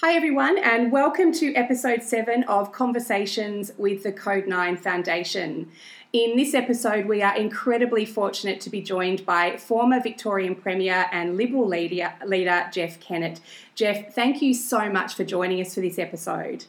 Hi, 0.00 0.12
everyone, 0.12 0.58
and 0.58 0.92
welcome 0.92 1.32
to 1.32 1.54
episode 1.54 2.02
seven 2.02 2.44
of 2.44 2.70
Conversations 2.70 3.72
with 3.78 4.02
the 4.02 4.12
Code 4.12 4.46
9 4.46 4.76
Foundation. 4.76 5.70
In 6.12 6.36
this 6.36 6.52
episode, 6.52 7.06
we 7.06 7.22
are 7.22 7.34
incredibly 7.34 8.04
fortunate 8.04 8.60
to 8.60 8.68
be 8.68 8.82
joined 8.82 9.24
by 9.24 9.56
former 9.56 9.98
Victorian 9.98 10.54
Premier 10.54 11.06
and 11.12 11.38
Liberal 11.38 11.66
leader, 11.66 12.12
leader 12.26 12.68
Jeff 12.70 13.00
Kennett. 13.00 13.40
Jeff, 13.74 14.14
thank 14.14 14.42
you 14.42 14.52
so 14.52 14.90
much 14.90 15.14
for 15.14 15.24
joining 15.24 15.62
us 15.62 15.74
for 15.74 15.80
this 15.80 15.98
episode. 15.98 16.66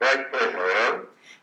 Great 0.00 0.32
pleasure, 0.32 0.59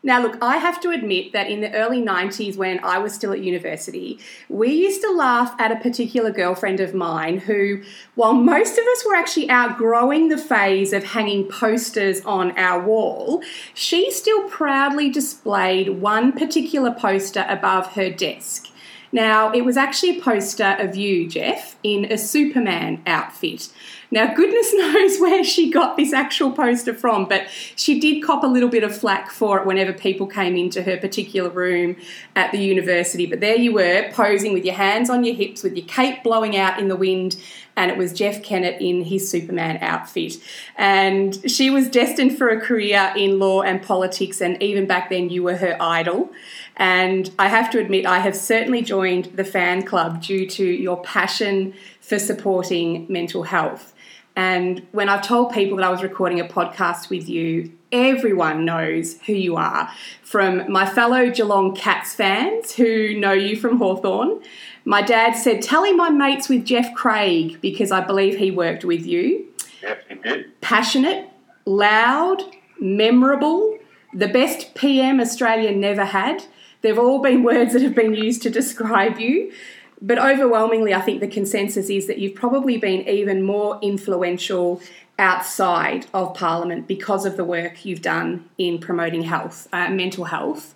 now, 0.04 0.22
look, 0.22 0.38
I 0.40 0.58
have 0.58 0.80
to 0.82 0.90
admit 0.90 1.32
that 1.32 1.50
in 1.50 1.60
the 1.60 1.74
early 1.74 2.00
90s, 2.00 2.56
when 2.56 2.78
I 2.84 2.98
was 2.98 3.12
still 3.12 3.32
at 3.32 3.40
university, 3.40 4.20
we 4.48 4.72
used 4.72 5.00
to 5.02 5.10
laugh 5.10 5.56
at 5.58 5.72
a 5.72 5.76
particular 5.76 6.30
girlfriend 6.30 6.78
of 6.78 6.94
mine 6.94 7.38
who, 7.38 7.82
while 8.14 8.34
most 8.34 8.78
of 8.78 8.86
us 8.86 9.04
were 9.04 9.16
actually 9.16 9.50
outgrowing 9.50 10.28
the 10.28 10.38
phase 10.38 10.92
of 10.92 11.02
hanging 11.02 11.48
posters 11.48 12.24
on 12.24 12.56
our 12.56 12.80
wall, 12.80 13.42
she 13.74 14.12
still 14.12 14.48
proudly 14.48 15.10
displayed 15.10 15.88
one 15.88 16.30
particular 16.30 16.92
poster 16.92 17.44
above 17.48 17.94
her 17.94 18.08
desk. 18.08 18.68
Now, 19.10 19.52
it 19.52 19.64
was 19.64 19.76
actually 19.76 20.18
a 20.18 20.22
poster 20.22 20.76
of 20.78 20.94
you, 20.94 21.28
Jeff, 21.28 21.76
in 21.82 22.10
a 22.10 22.18
Superman 22.18 23.02
outfit. 23.06 23.70
Now, 24.10 24.34
goodness 24.34 24.72
knows 24.74 25.18
where 25.18 25.44
she 25.44 25.70
got 25.70 25.96
this 25.96 26.12
actual 26.12 26.52
poster 26.52 26.94
from, 26.94 27.26
but 27.26 27.46
she 27.76 28.00
did 28.00 28.22
cop 28.22 28.42
a 28.44 28.46
little 28.46 28.68
bit 28.68 28.82
of 28.82 28.96
flack 28.96 29.30
for 29.30 29.58
it 29.58 29.66
whenever 29.66 29.92
people 29.92 30.26
came 30.26 30.56
into 30.56 30.82
her 30.82 30.96
particular 30.96 31.50
room 31.50 31.96
at 32.36 32.52
the 32.52 32.58
university. 32.58 33.26
But 33.26 33.40
there 33.40 33.56
you 33.56 33.72
were, 33.72 34.10
posing 34.12 34.52
with 34.52 34.64
your 34.64 34.74
hands 34.74 35.10
on 35.10 35.24
your 35.24 35.34
hips, 35.34 35.62
with 35.62 35.76
your 35.76 35.86
cape 35.86 36.22
blowing 36.22 36.56
out 36.56 36.78
in 36.78 36.88
the 36.88 36.96
wind, 36.96 37.36
and 37.76 37.92
it 37.92 37.96
was 37.96 38.12
Jeff 38.12 38.42
Kennett 38.42 38.80
in 38.80 39.04
his 39.04 39.30
Superman 39.30 39.78
outfit. 39.80 40.38
And 40.76 41.48
she 41.48 41.70
was 41.70 41.88
destined 41.88 42.36
for 42.36 42.48
a 42.48 42.60
career 42.60 43.12
in 43.16 43.38
law 43.38 43.62
and 43.62 43.80
politics, 43.80 44.40
and 44.40 44.60
even 44.62 44.86
back 44.86 45.10
then, 45.10 45.30
you 45.30 45.44
were 45.44 45.56
her 45.56 45.76
idol. 45.80 46.30
And 46.78 47.30
I 47.38 47.48
have 47.48 47.70
to 47.72 47.78
admit, 47.80 48.06
I 48.06 48.20
have 48.20 48.36
certainly 48.36 48.82
joined 48.82 49.26
the 49.34 49.44
fan 49.44 49.82
club 49.82 50.22
due 50.22 50.46
to 50.50 50.64
your 50.64 51.02
passion 51.02 51.74
for 52.00 52.18
supporting 52.18 53.06
mental 53.08 53.42
health. 53.42 53.94
And 54.36 54.86
when 54.92 55.08
I've 55.08 55.22
told 55.22 55.52
people 55.52 55.78
that 55.78 55.84
I 55.84 55.90
was 55.90 56.04
recording 56.04 56.38
a 56.38 56.44
podcast 56.44 57.10
with 57.10 57.28
you, 57.28 57.72
everyone 57.90 58.64
knows 58.64 59.20
who 59.22 59.32
you 59.32 59.56
are. 59.56 59.90
From 60.22 60.70
my 60.70 60.86
fellow 60.86 61.28
Geelong 61.30 61.74
Cats 61.74 62.14
fans 62.14 62.76
who 62.76 63.18
know 63.18 63.32
you 63.32 63.56
from 63.56 63.78
Hawthorn. 63.78 64.40
My 64.84 65.02
dad 65.02 65.32
said, 65.32 65.60
Tell 65.60 65.82
him 65.82 66.00
I'm 66.00 66.16
mates 66.16 66.48
with 66.48 66.64
Jeff 66.64 66.94
Craig 66.94 67.60
because 67.60 67.90
I 67.90 68.00
believe 68.00 68.36
he 68.36 68.52
worked 68.52 68.84
with 68.84 69.04
you. 69.04 69.46
Yes, 69.82 69.98
he 70.08 70.14
did. 70.14 70.60
Passionate, 70.60 71.28
loud, 71.64 72.42
memorable, 72.80 73.76
the 74.14 74.28
best 74.28 74.74
PM 74.74 75.20
Australia 75.20 75.72
never 75.72 76.04
had. 76.04 76.44
They've 76.80 76.98
all 76.98 77.20
been 77.20 77.42
words 77.42 77.72
that 77.72 77.82
have 77.82 77.94
been 77.94 78.14
used 78.14 78.42
to 78.42 78.50
describe 78.50 79.18
you. 79.18 79.52
But 80.00 80.18
overwhelmingly, 80.18 80.94
I 80.94 81.00
think 81.00 81.20
the 81.20 81.28
consensus 81.28 81.90
is 81.90 82.06
that 82.06 82.18
you've 82.18 82.36
probably 82.36 82.78
been 82.78 83.08
even 83.08 83.42
more 83.42 83.78
influential 83.82 84.80
outside 85.18 86.06
of 86.14 86.34
Parliament 86.34 86.86
because 86.86 87.26
of 87.26 87.36
the 87.36 87.44
work 87.44 87.84
you've 87.84 88.02
done 88.02 88.48
in 88.56 88.78
promoting 88.78 89.22
health, 89.22 89.66
uh, 89.72 89.90
mental 89.90 90.26
health. 90.26 90.74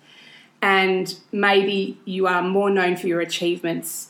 And 0.61 1.15
maybe 1.31 1.97
you 2.05 2.27
are 2.27 2.41
more 2.41 2.69
known 2.69 2.97
for 2.97 3.07
your 3.07 3.21
achievements, 3.21 4.09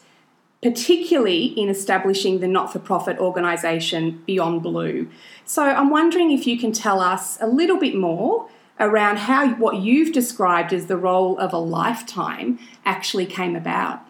particularly 0.64 1.46
in 1.46 1.70
establishing 1.70 2.40
the 2.40 2.48
not 2.48 2.72
for 2.74 2.80
profit 2.80 3.20
organisation 3.20 4.24
Beyond 4.26 4.64
Blue. 4.64 5.10
So 5.46 5.64
I'm 5.64 5.92
wondering 5.92 6.32
if 6.32 6.48
you 6.48 6.58
can 6.58 6.72
tell 6.72 7.00
us 7.00 7.40
a 7.40 7.48
little 7.48 7.78
bit 7.78 7.96
more 7.96 8.50
around 8.80 9.18
how 9.18 9.54
what 9.56 9.78
you've 9.78 10.14
described 10.14 10.74
as 10.74 10.88
the 10.88 10.98
role 10.98 11.38
of 11.38 11.54
a 11.54 11.58
lifetime 11.58 12.60
actually 12.86 13.26
came 13.26 13.56
about. 13.56 14.02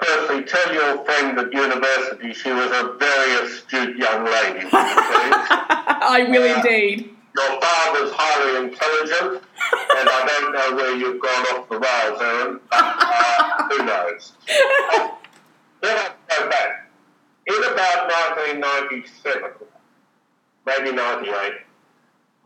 Firstly, 0.00 0.44
tell 0.44 0.72
your 0.72 1.04
friend 1.04 1.38
at 1.38 1.52
university 1.52 2.32
she 2.32 2.52
was 2.52 2.70
a 2.70 2.94
very 2.98 3.46
astute 3.46 3.96
young 3.96 4.24
lady. 4.24 4.68
I 4.72 6.26
will 6.28 6.42
uh, 6.42 6.56
indeed. 6.56 7.10
Your 7.36 7.60
father's 7.60 8.12
highly 8.14 8.66
intelligent, 8.66 9.42
and 9.42 10.08
I 10.08 10.24
don't 10.26 10.52
know 10.52 10.76
where 10.76 10.96
you've 10.96 11.20
gone 11.20 11.46
off 11.52 11.68
the 11.68 11.78
rails, 11.78 12.20
Erin, 12.20 12.60
but 12.70 12.78
uh, 12.80 13.68
who 13.68 13.84
knows? 13.84 14.32
then 15.82 15.96
I 15.98 16.10
go 16.28 16.48
back. 16.48 16.90
In 17.46 17.64
about 17.72 18.08
1997, 18.60 19.50
maybe 20.66 20.92
98, 20.92 21.52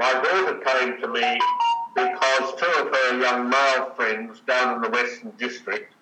my 0.02 0.14
daughter 0.14 0.58
came 0.58 1.00
to 1.00 1.06
me 1.06 1.38
because 1.94 2.54
two 2.58 2.82
of 2.82 2.92
her 2.92 3.20
young 3.20 3.48
male 3.48 3.90
friends 3.94 4.40
down 4.48 4.74
in 4.74 4.82
the 4.82 4.90
Western 4.90 5.30
District 5.38 5.94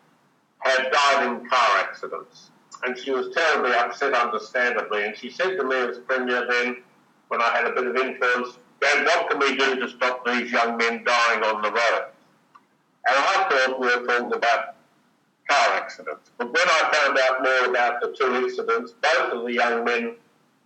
had 0.61 0.91
died 0.91 1.27
in 1.27 1.47
car 1.47 1.81
accidents. 1.81 2.51
And 2.83 2.97
she 2.97 3.11
was 3.11 3.29
terribly 3.35 3.73
upset, 3.73 4.15
understandably. 4.15 5.05
And 5.05 5.15
she 5.15 5.29
said 5.29 5.51
to 5.59 5.65
me 5.65 5.77
as 5.77 5.99
Premier 5.99 6.47
then, 6.51 6.83
when 7.29 7.43
I 7.43 7.51
had 7.51 7.67
a 7.67 7.73
bit 7.73 7.89
of 7.89 7.97
influence, 7.97 8.57
Dad, 8.81 9.05
what 9.05 9.29
can 9.29 9.39
we 9.39 9.55
do 9.59 9.79
to 9.79 9.89
stop 9.91 10.25
these 10.25 10.51
young 10.51 10.79
men 10.79 11.05
dying 11.05 11.43
on 11.43 11.61
the 11.61 11.71
road? 11.71 12.05
And 13.07 13.19
I 13.19 13.49
thought 13.51 13.81
we 13.81 13.87
were 13.87 14.07
talking 14.07 14.33
about 14.33 14.77
car 15.47 15.75
accidents. 15.75 16.31
But 16.39 16.47
when 16.47 16.67
I 16.67 16.91
found 16.95 17.19
out 17.19 17.43
more 17.43 17.71
about 17.71 18.01
the 18.01 18.17
two 18.19 18.35
incidents, 18.37 18.93
both 18.93 19.33
of 19.35 19.45
the 19.45 19.53
young 19.53 19.85
men 19.85 20.17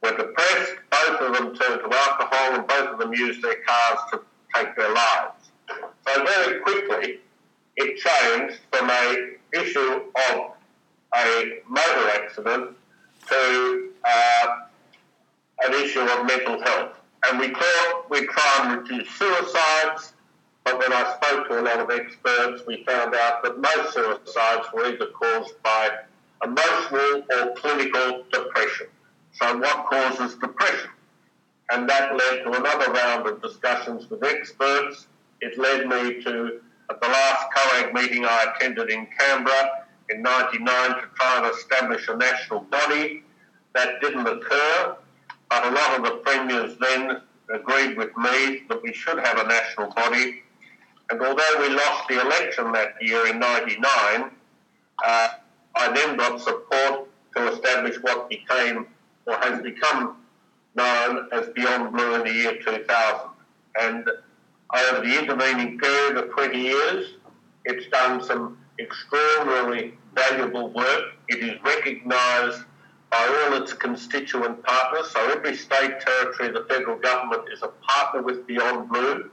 were 0.04 0.16
depressed, 0.16 0.74
both 0.90 1.20
of 1.20 1.34
them 1.34 1.56
turned 1.56 1.80
to 1.80 1.96
alcohol, 1.96 2.54
and 2.54 2.66
both 2.66 2.88
of 2.90 2.98
them 2.98 3.14
used 3.14 3.42
their 3.42 3.56
cars 3.66 3.98
to 4.12 4.20
take 4.54 4.76
their 4.76 4.92
lives. 4.92 5.50
So 6.06 6.24
very 6.24 6.60
quickly, 6.60 7.20
it 7.76 7.96
changed 7.96 8.60
from 8.70 8.90
a 8.90 9.36
issue 9.54 10.02
of 10.30 10.52
a 11.16 11.60
motor 11.68 12.08
accident 12.14 12.76
to 13.28 13.90
uh, 14.04 14.46
an 15.64 15.74
issue 15.74 16.00
of 16.00 16.26
mental 16.26 16.60
health. 16.62 16.92
And 17.26 17.40
we 17.40 17.48
thought 17.48 18.04
we'd 18.10 18.28
try 18.28 18.58
and 18.60 18.82
reduce 18.82 19.08
suicides, 19.12 20.12
but 20.64 20.78
when 20.78 20.92
I 20.92 21.16
spoke 21.16 21.48
to 21.48 21.60
a 21.60 21.62
lot 21.62 21.80
of 21.80 21.90
experts, 21.90 22.62
we 22.66 22.84
found 22.84 23.14
out 23.14 23.42
that 23.42 23.58
most 23.58 23.94
suicides 23.94 24.66
were 24.74 24.86
either 24.86 25.06
caused 25.06 25.54
by 25.62 25.90
emotional 26.44 27.24
or 27.30 27.54
clinical 27.54 28.24
depression. 28.30 28.88
So, 29.40 29.58
what 29.58 29.86
causes 29.86 30.36
depression? 30.36 30.90
And 31.70 31.88
that 31.88 32.14
led 32.16 32.44
to 32.44 32.52
another 32.52 32.92
round 32.92 33.26
of 33.26 33.42
discussions 33.42 34.08
with 34.08 34.22
experts. 34.22 35.06
It 35.40 35.58
led 35.58 35.86
me 35.88 36.22
to, 36.22 36.60
at 36.90 37.00
the 37.00 37.08
last 37.08 37.46
COAG 37.56 37.92
meeting 37.92 38.24
I 38.24 38.54
attended 38.54 38.90
in 38.90 39.06
Canberra 39.18 39.84
in 40.10 40.22
99, 40.22 40.66
to 40.66 41.08
try 41.14 41.38
and 41.38 41.54
establish 41.54 42.08
a 42.08 42.16
national 42.16 42.60
body. 42.60 43.22
That 43.74 44.00
didn't 44.00 44.26
occur, 44.26 44.96
but 45.48 45.66
a 45.66 45.70
lot 45.70 45.98
of 45.98 46.04
the 46.04 46.10
premiers 46.18 46.76
then 46.78 47.22
agreed 47.52 47.96
with 47.96 48.16
me 48.16 48.62
that 48.68 48.82
we 48.82 48.92
should 48.92 49.18
have 49.18 49.38
a 49.38 49.48
national 49.48 49.90
body. 49.92 50.42
And 51.10 51.20
although 51.20 51.56
we 51.60 51.68
lost 51.70 52.08
the 52.08 52.20
election 52.20 52.72
that 52.72 52.94
year 53.00 53.26
in 53.26 53.40
99, 53.40 54.30
uh, 55.04 55.28
I 55.74 55.92
then 55.92 56.16
got 56.16 56.40
support 56.40 57.08
to 57.36 57.52
establish 57.52 57.96
what 58.02 58.28
became 58.28 58.86
or 59.26 59.34
has 59.34 59.62
become 59.62 60.16
known 60.74 61.28
as 61.32 61.48
Beyond 61.50 61.92
Blue 61.92 62.14
in 62.14 62.24
the 62.24 62.32
year 62.32 62.58
2000. 62.62 63.30
And 63.80 64.08
over 64.74 65.06
the 65.06 65.18
intervening 65.18 65.78
period 65.78 66.16
of 66.16 66.30
20 66.30 66.58
years, 66.58 67.14
it's 67.64 67.86
done 67.88 68.22
some 68.22 68.58
extraordinarily 68.78 69.94
valuable 70.14 70.70
work. 70.70 71.04
It 71.28 71.38
is 71.38 71.62
recognised 71.62 72.64
by 73.10 73.46
all 73.46 73.62
its 73.62 73.72
constituent 73.72 74.62
partners. 74.62 75.10
So 75.10 75.30
every 75.30 75.56
state, 75.56 76.00
territory, 76.00 76.50
the 76.50 76.66
federal 76.68 76.98
government 76.98 77.42
is 77.52 77.62
a 77.62 77.68
partner 77.68 78.22
with 78.22 78.46
Beyond 78.46 78.88
Blue. 78.88 79.30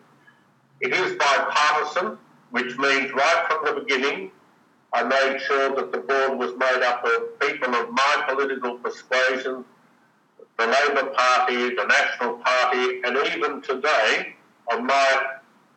It 0.80 0.94
is 0.94 1.16
bipartisan, 1.18 2.18
which 2.52 2.78
means 2.78 3.12
right 3.14 3.46
from 3.50 3.66
the 3.66 3.82
beginning, 3.82 4.32
I 4.94 5.04
made 5.04 5.40
sure 5.48 5.76
that 5.76 5.92
the 5.92 6.00
board 6.00 6.38
was 6.38 6.52
made 6.58 6.84
up 6.84 7.04
of 7.06 7.40
people 7.40 7.74
of 7.76 7.92
my 7.92 8.26
political 8.28 8.78
persuasion, 8.78 9.64
the 10.62 10.68
Labor 10.68 11.10
Party, 11.10 11.76
the 11.76 11.86
National 11.86 12.34
Party, 12.38 13.02
and 13.04 13.18
even 13.34 13.62
today, 13.64 14.36
on 14.72 14.86
my 14.86 15.24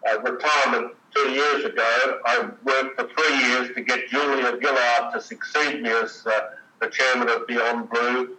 uh, 0.06 0.20
retirement 0.20 0.92
two 1.14 1.30
years 1.30 1.64
ago, 1.64 2.20
I 2.26 2.50
worked 2.64 3.00
for 3.00 3.08
three 3.08 3.38
years 3.48 3.74
to 3.74 3.80
get 3.80 4.10
Julia 4.10 4.58
Gillard 4.60 5.14
to 5.14 5.22
succeed 5.22 5.82
me 5.82 5.88
as 5.88 6.26
uh, 6.26 6.50
the 6.80 6.88
chairman 6.88 7.30
of 7.30 7.46
Beyond 7.46 7.88
Blue, 7.88 8.36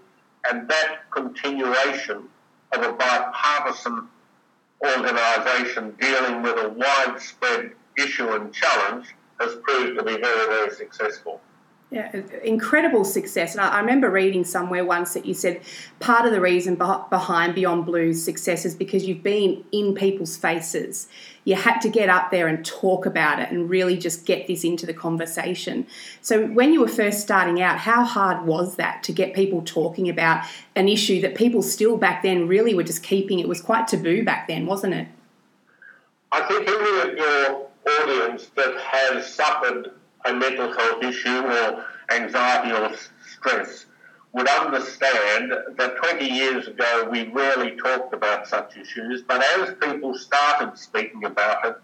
and 0.48 0.70
that 0.70 1.10
continuation 1.10 2.26
of 2.74 2.84
a 2.84 2.94
bipartisan 2.94 4.08
organisation 4.84 5.96
dealing 6.00 6.44
with 6.44 6.64
a 6.64 6.70
widespread 6.70 7.72
issue 7.98 8.30
and 8.34 8.54
challenge 8.54 9.16
has 9.40 9.56
proved 9.64 9.98
to 9.98 10.04
be 10.04 10.18
very, 10.18 10.48
very 10.48 10.70
successful. 10.70 11.42
Yeah, 11.92 12.12
incredible 12.44 13.06
success. 13.06 13.54
And 13.54 13.62
I, 13.62 13.80
remember 13.80 14.10
reading 14.10 14.44
somewhere 14.44 14.84
once 14.84 15.14
that 15.14 15.26
you 15.26 15.36
said 15.36 15.62
part 16.00 16.26
of 16.26 16.32
the 16.32 16.42
reason 16.42 16.76
behind 16.76 17.54
Beyond 17.54 17.86
Blue's 17.86 18.24
success 18.24 18.66
is 18.66 18.74
because 18.74 19.06
you've 19.06 19.22
been 19.22 19.64
in 19.72 19.94
people's 19.94 20.36
faces. 20.36 21.08
You 21.44 21.54
had 21.54 21.80
to 21.82 21.90
get 21.90 22.10
up 22.10 22.32
there 22.32 22.48
and 22.48 22.66
talk 22.66 23.06
about 23.06 23.40
it 23.40 23.52
and 23.52 23.70
really 23.70 23.98
just 23.98 24.26
get 24.26 24.48
this 24.48 24.64
into 24.64 24.88
the 24.88 24.96
conversation. 24.96 25.86
So, 26.22 26.48
when 26.48 26.74
you 26.74 26.82
were 26.82 26.88
first 26.88 27.22
starting 27.22 27.62
out, 27.62 27.78
how 27.78 28.04
hard 28.04 28.48
was 28.48 28.78
that 28.78 29.04
to 29.04 29.14
get 29.14 29.36
people 29.36 29.62
talking 29.62 30.10
about 30.10 30.44
an 30.76 30.90
issue 30.90 31.22
that 31.22 31.36
people 31.36 31.62
still 31.62 31.98
back 31.98 32.24
then 32.24 32.48
really 32.48 32.74
were 32.74 32.84
just 32.84 33.04
keeping? 33.04 33.38
It 33.38 33.48
was 33.48 33.62
quite 33.62 33.88
taboo 33.88 34.26
back 34.26 34.48
then, 34.48 34.66
wasn't 34.66 34.96
it? 34.96 35.08
I 36.32 36.42
think 36.42 36.68
of 36.68 37.16
your 37.16 37.68
audience 38.02 38.48
that 38.56 38.76
has 38.80 39.32
suffered 39.32 39.92
a 40.26 40.34
mental 40.34 40.72
health 40.72 41.04
issue 41.04 41.42
or 41.42 41.86
anxiety 42.12 42.72
or 42.72 42.92
stress 43.32 43.86
would 44.34 44.48
understand 44.50 45.54
that 45.78 45.96
20 45.96 46.30
years 46.30 46.68
ago 46.68 47.08
we 47.10 47.28
rarely 47.30 47.78
talked 47.78 48.14
about 48.14 48.48
such 48.48 48.76
issues, 48.76 49.22
but 49.22 49.42
as 49.58 49.76
people 49.82 50.14
started 50.14 50.78
speaking 50.78 51.24
about 51.24 51.66
it, 51.66 51.78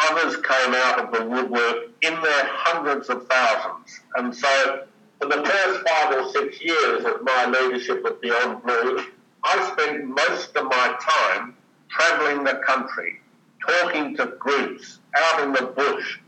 others 0.00 0.36
came 0.36 0.74
out 0.74 0.98
of 0.98 1.12
the 1.12 1.24
woodwork 1.24 1.90
in 2.02 2.14
their 2.14 2.46
hundreds 2.46 3.08
of 3.08 3.26
thousands. 3.28 4.00
And 4.16 4.34
so 4.34 4.86
for 5.20 5.28
the 5.28 5.44
first 5.44 5.88
five 5.88 6.16
or 6.16 6.32
six 6.32 6.60
years 6.62 7.04
of 7.04 7.22
my 7.22 7.46
leadership 7.46 8.04
at 8.04 8.20
Beyond 8.20 8.62
Blue, 8.62 9.04
I 9.44 9.72
spent 9.72 10.04
most 10.04 10.56
of 10.56 10.64
my 10.64 10.96
time 11.00 11.54
travelling 11.88 12.44
the 12.44 12.60
country, 12.66 13.20
talking 13.66 14.16
to 14.16 14.26
groups 14.38 14.98
out 15.16 15.42
in 15.42 15.52
the 15.52 15.62
bush, 15.62 16.18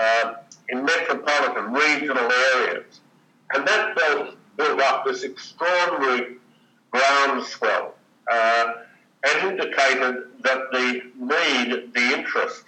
uh, 0.00 0.34
in 0.68 0.84
metropolitan, 0.84 1.72
regional 1.72 2.30
areas. 2.54 3.00
And 3.52 3.66
that 3.66 3.96
built, 3.96 4.36
built 4.56 4.80
up 4.80 5.04
this 5.04 5.22
extraordinary 5.22 6.36
groundswell 6.90 7.94
uh, 8.30 8.72
and 9.24 9.50
indicated 9.50 10.24
that 10.42 10.60
the 10.72 11.02
need, 11.16 11.92
the 11.94 12.18
interest 12.18 12.64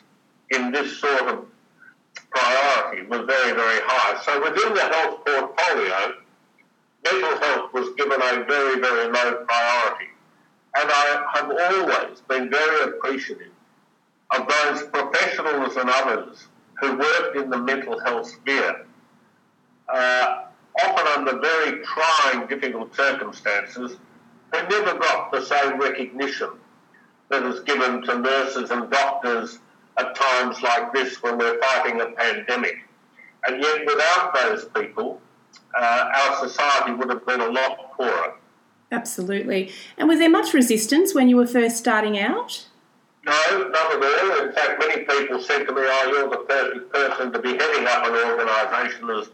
in 0.51 0.73
this 0.73 0.99
sort 0.99 1.29
of 1.29 1.47
priority 2.31 3.07
was 3.07 3.27
very, 3.27 3.53
very 3.53 3.81
high. 3.85 4.23
So 4.25 4.41
within 4.41 4.75
the 4.75 4.81
health 4.81 5.25
portfolio, 5.25 6.15
mental 7.05 7.39
health 7.39 7.73
was 7.73 7.95
given 7.97 8.21
a 8.21 8.45
very, 8.45 8.81
very 8.81 9.13
low 9.13 9.45
priority. 9.47 10.09
And 10.77 10.91
I 10.91 11.25
have 11.35 11.51
always 11.51 12.21
been 12.21 12.51
very 12.51 12.91
appreciative 12.91 13.53
of 14.31 14.47
those 14.47 14.89
professionals 14.89 15.77
and 15.77 15.89
others 15.91 16.47
who 16.81 16.97
worked 16.97 17.37
in 17.37 17.51
the 17.51 17.59
mental 17.59 17.99
health 18.01 18.31
sphere, 18.31 18.87
uh, 19.89 20.45
often 20.85 21.07
under 21.17 21.39
very 21.41 21.83
trying, 21.85 22.47
difficult 22.47 22.95
circumstances, 22.95 23.97
who 24.53 24.69
never 24.69 24.99
got 24.99 25.33
the 25.33 25.45
same 25.45 25.79
recognition 25.79 26.51
that 27.29 27.43
is 27.43 27.61
given 27.61 28.03
to 28.03 28.19
nurses 28.19 28.71
and 28.71 28.91
doctors 28.91 29.59
at 29.99 30.15
times 30.15 30.63
like 30.63 30.93
this 30.93 31.23
when 31.23 31.37
we're 31.37 31.59
fighting 31.61 32.01
a 32.01 32.07
pandemic. 32.07 32.77
And 33.47 33.63
yet, 33.63 33.81
without 33.87 34.35
those 34.35 34.65
people, 34.67 35.21
uh, 35.79 36.11
our 36.15 36.49
society 36.49 36.93
would 36.93 37.11
have 37.11 37.27
been 37.27 37.41
a 37.41 37.49
lot 37.49 37.93
poorer. 37.97 38.35
Absolutely. 38.91 39.71
And 39.99 40.09
was 40.09 40.19
there 40.19 40.31
much 40.31 40.55
resistance 40.55 41.15
when 41.15 41.29
you 41.29 41.37
were 41.37 41.47
first 41.47 41.77
starting 41.77 42.19
out? 42.19 42.68
No, 43.29 43.69
not 43.69 43.93
at 43.93 44.03
all. 44.03 44.47
In 44.47 44.53
fact, 44.55 44.81
many 44.81 45.05
people 45.05 45.43
said 45.43 45.67
to 45.67 45.73
me, 45.75 45.83
oh, 45.85 46.09
you're 46.09 46.31
the 46.31 46.45
perfect 46.49 46.93
person 46.95 47.31
to 47.33 47.39
be 47.39 47.51
heading 47.51 47.87
up 47.87 48.07
an 48.07 48.15
organisation 48.15 49.07
that's 49.07 49.29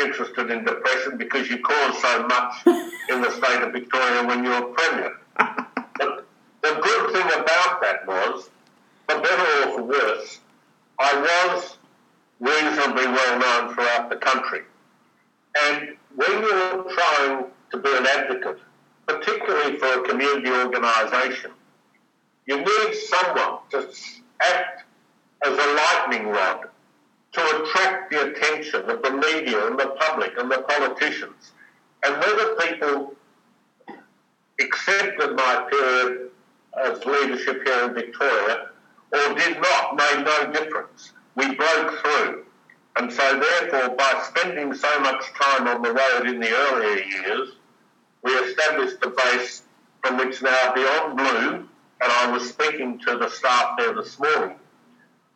interested 0.00 0.50
in 0.50 0.64
depression 0.64 1.18
because 1.18 1.50
you 1.50 1.58
caused 1.58 1.98
so 1.98 2.26
much 2.26 2.54
in 3.10 3.20
the 3.20 3.30
state 3.32 3.62
of 3.62 3.72
Victoria 3.72 4.26
when 4.26 4.44
you 4.44 4.50
were 4.50 4.62
Premier. 4.72 5.12
but 5.36 6.26
the 6.62 6.80
good 6.80 7.12
thing 7.12 7.26
about 7.26 7.82
that 7.82 8.06
was, 8.06 8.48
for 9.06 9.20
better 9.20 9.68
or 9.68 9.76
for 9.76 9.82
worse, 9.82 10.40
I 10.98 11.52
was 11.52 11.76
reasonably 12.40 13.08
well 13.08 13.38
known 13.38 13.74
throughout 13.74 14.08
the 14.08 14.16
country. 14.16 14.60
And 15.66 15.96
when 16.16 16.30
you're 16.30 16.84
trying 16.94 17.44
to 17.72 17.76
be 17.76 17.94
an 17.94 18.06
advocate, 18.06 18.60
particularly 19.06 19.76
for 19.76 19.86
a 19.86 20.08
community 20.08 20.50
organisation, 20.50 21.50
you 22.48 22.56
need 22.56 22.94
someone 22.94 23.58
to 23.70 23.86
act 24.40 24.84
as 25.44 25.52
a 25.52 25.74
lightning 25.74 26.28
rod 26.28 26.68
to 27.32 27.62
attract 27.62 28.10
the 28.10 28.30
attention 28.30 28.88
of 28.88 29.02
the 29.02 29.10
media 29.10 29.66
and 29.66 29.78
the 29.78 29.94
public 30.00 30.32
and 30.38 30.50
the 30.50 30.62
politicians. 30.62 31.52
And 32.02 32.16
whether 32.16 32.54
people 32.56 33.14
accepted 34.58 35.36
my 35.36 35.68
period 35.70 36.30
as 36.82 37.04
leadership 37.04 37.62
here 37.64 37.84
in 37.84 37.94
Victoria 37.94 38.68
or 39.12 39.34
did 39.34 39.60
not 39.60 39.96
made 39.96 40.24
no 40.24 40.52
difference. 40.52 41.12
We 41.36 41.54
broke 41.54 41.98
through. 42.00 42.44
And 42.96 43.12
so, 43.12 43.40
therefore, 43.40 43.94
by 43.94 44.24
spending 44.26 44.74
so 44.74 45.00
much 45.00 45.22
time 45.34 45.68
on 45.68 45.82
the 45.82 45.92
road 45.92 46.26
in 46.26 46.40
the 46.40 46.50
earlier 46.50 47.04
years, 47.04 47.50
we 48.22 48.32
established 48.32 48.96
a 49.02 49.10
base 49.10 49.62
from 50.02 50.16
which 50.16 50.42
now 50.42 50.72
Beyond 50.74 51.16
Blue 51.16 51.68
and 52.00 52.12
I 52.12 52.30
was 52.30 52.48
speaking 52.48 52.98
to 53.00 53.18
the 53.18 53.28
staff 53.28 53.76
there 53.78 53.94
this 53.94 54.18
morning. 54.18 54.56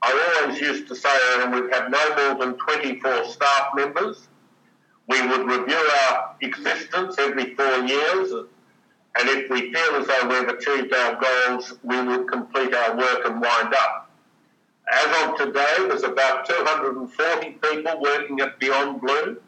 I 0.02 0.40
always 0.42 0.60
used 0.60 0.88
to 0.88 0.96
say, 0.96 1.08
and 1.38 1.52
we'd 1.52 1.72
have 1.72 1.90
no 1.90 2.16
more 2.16 2.44
than 2.44 2.58
24 2.58 3.24
staff 3.26 3.68
members. 3.74 4.28
We 5.08 5.20
would 5.26 5.46
review 5.46 5.90
our 6.08 6.36
existence 6.40 7.16
every 7.18 7.54
four 7.54 7.78
years, 7.84 8.32
and 8.32 9.28
if 9.28 9.50
we 9.50 9.72
feel 9.72 9.96
as 9.96 10.06
though 10.06 10.28
we've 10.28 10.48
achieved 10.48 10.94
our 10.94 11.20
goals, 11.20 11.74
we 11.82 12.00
would 12.02 12.28
complete 12.28 12.74
our 12.74 12.96
work 12.96 13.24
and 13.24 13.40
wind 13.40 13.74
up. 13.74 14.10
As 14.90 15.28
of 15.28 15.36
today, 15.36 15.76
there's 15.88 16.02
about 16.02 16.48
240 16.48 17.50
people 17.50 18.00
working 18.00 18.40
at 18.40 18.58
Beyond 18.58 19.00
Blue, 19.00 19.40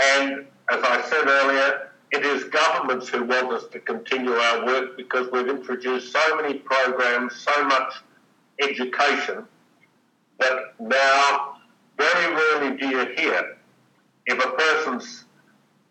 and 0.00 0.46
as 0.70 0.82
I 0.82 1.02
said 1.02 1.26
earlier, 1.26 1.87
it 2.10 2.24
is 2.24 2.44
governments 2.44 3.08
who 3.08 3.24
want 3.24 3.52
us 3.52 3.64
to 3.72 3.80
continue 3.80 4.32
our 4.32 4.66
work 4.66 4.96
because 4.96 5.30
we've 5.30 5.48
introduced 5.48 6.12
so 6.12 6.36
many 6.36 6.54
programs, 6.54 7.36
so 7.36 7.64
much 7.64 7.94
education 8.60 9.44
that 10.38 10.74
now 10.80 11.56
very 11.98 12.34
rarely 12.34 12.76
do 12.76 12.86
you 12.86 13.06
hear 13.16 13.56
if 14.26 14.44
a 14.44 14.50
person 14.50 15.00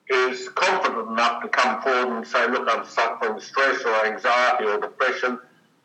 is 0.09 0.49
confident 0.49 1.09
enough 1.09 1.41
to 1.41 1.49
come 1.49 1.81
forward 1.81 2.17
and 2.17 2.27
say, 2.27 2.47
look, 2.49 2.67
I'm 2.69 2.85
suffering 2.85 3.39
stress 3.39 3.83
or 3.83 4.05
anxiety 4.05 4.65
or 4.65 4.79
depression, 4.79 5.37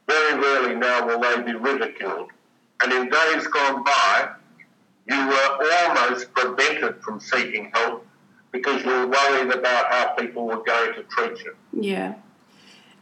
very 0.09 0.41
rarely 0.41 0.75
now 0.77 1.07
will 1.07 1.21
they 1.21 1.43
be 1.43 1.55
ridiculed. 1.55 2.31
And 2.83 2.93
in 2.93 3.09
days 3.09 3.47
gone 3.49 3.83
by, 3.85 4.29
you 5.09 5.27
were 5.27 5.69
almost 5.73 6.33
prevented 6.35 7.03
from 7.03 7.21
seeking 7.21 7.71
help 7.75 8.07
because 8.53 8.85
you're 8.85 9.07
worried 9.07 9.51
about 9.53 9.91
how 9.91 10.15
people 10.19 10.47
were 10.47 10.63
going 10.63 10.95
to 10.95 11.03
treat 11.05 11.43
you. 11.43 11.57
Yeah. 11.73 12.15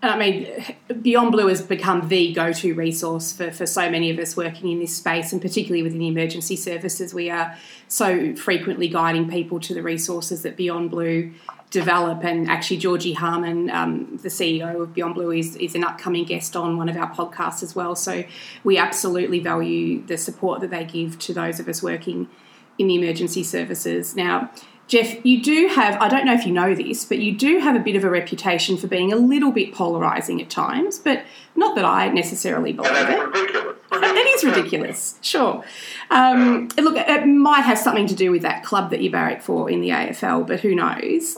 And 0.02 0.12
I 0.12 0.18
mean, 0.18 0.76
Beyond 1.02 1.32
Blue 1.32 1.48
has 1.48 1.60
become 1.60 2.08
the 2.08 2.32
go 2.32 2.52
to 2.54 2.72
resource 2.72 3.32
for, 3.32 3.50
for 3.50 3.66
so 3.66 3.90
many 3.90 4.10
of 4.10 4.18
us 4.18 4.34
working 4.34 4.70
in 4.70 4.78
this 4.78 4.96
space, 4.96 5.32
and 5.32 5.42
particularly 5.42 5.82
within 5.82 5.98
the 5.98 6.08
emergency 6.08 6.56
services. 6.56 7.12
We 7.12 7.28
are 7.28 7.56
so 7.88 8.34
frequently 8.34 8.88
guiding 8.88 9.28
people 9.28 9.60
to 9.60 9.74
the 9.74 9.82
resources 9.82 10.42
that 10.42 10.56
Beyond 10.56 10.90
Blue 10.90 11.32
develop. 11.70 12.24
And 12.24 12.50
actually, 12.50 12.78
Georgie 12.78 13.12
Harman, 13.12 13.68
um, 13.68 14.18
the 14.22 14.30
CEO 14.30 14.80
of 14.80 14.94
Beyond 14.94 15.16
Blue, 15.16 15.32
is, 15.32 15.56
is 15.56 15.74
an 15.74 15.84
upcoming 15.84 16.24
guest 16.24 16.56
on 16.56 16.78
one 16.78 16.88
of 16.88 16.96
our 16.96 17.12
podcasts 17.14 17.62
as 17.62 17.76
well. 17.76 17.94
So 17.94 18.24
we 18.64 18.78
absolutely 18.78 19.40
value 19.40 20.04
the 20.06 20.16
support 20.16 20.62
that 20.62 20.70
they 20.70 20.84
give 20.84 21.18
to 21.20 21.34
those 21.34 21.60
of 21.60 21.68
us 21.68 21.82
working 21.82 22.28
in 22.78 22.88
the 22.88 22.94
emergency 22.94 23.44
services. 23.44 24.16
Now, 24.16 24.50
Jeff, 24.90 25.24
you 25.24 25.40
do 25.40 25.68
have, 25.68 26.02
I 26.02 26.08
don't 26.08 26.26
know 26.26 26.34
if 26.34 26.44
you 26.44 26.52
know 26.52 26.74
this, 26.74 27.04
but 27.04 27.20
you 27.20 27.30
do 27.30 27.60
have 27.60 27.76
a 27.76 27.78
bit 27.78 27.94
of 27.94 28.02
a 28.02 28.10
reputation 28.10 28.76
for 28.76 28.88
being 28.88 29.12
a 29.12 29.16
little 29.16 29.52
bit 29.52 29.72
polarising 29.72 30.42
at 30.42 30.50
times, 30.50 30.98
but 30.98 31.22
not 31.54 31.76
that 31.76 31.84
I 31.84 32.08
necessarily 32.08 32.72
believe 32.72 32.92
it. 32.92 33.18
Ridiculous. 33.18 33.76
It 33.92 34.26
is 34.26 34.44
ridiculous, 34.44 35.18
sure. 35.20 35.64
Um, 36.10 36.68
look, 36.78 36.96
it 36.96 37.26
might 37.26 37.62
have 37.62 37.78
something 37.78 38.06
to 38.06 38.14
do 38.14 38.30
with 38.30 38.42
that 38.42 38.64
club 38.64 38.90
that 38.90 39.00
you 39.00 39.10
barrack 39.10 39.42
for 39.42 39.68
in 39.68 39.80
the 39.80 39.90
AFL, 39.90 40.46
but 40.46 40.60
who 40.60 40.74
knows? 40.74 41.36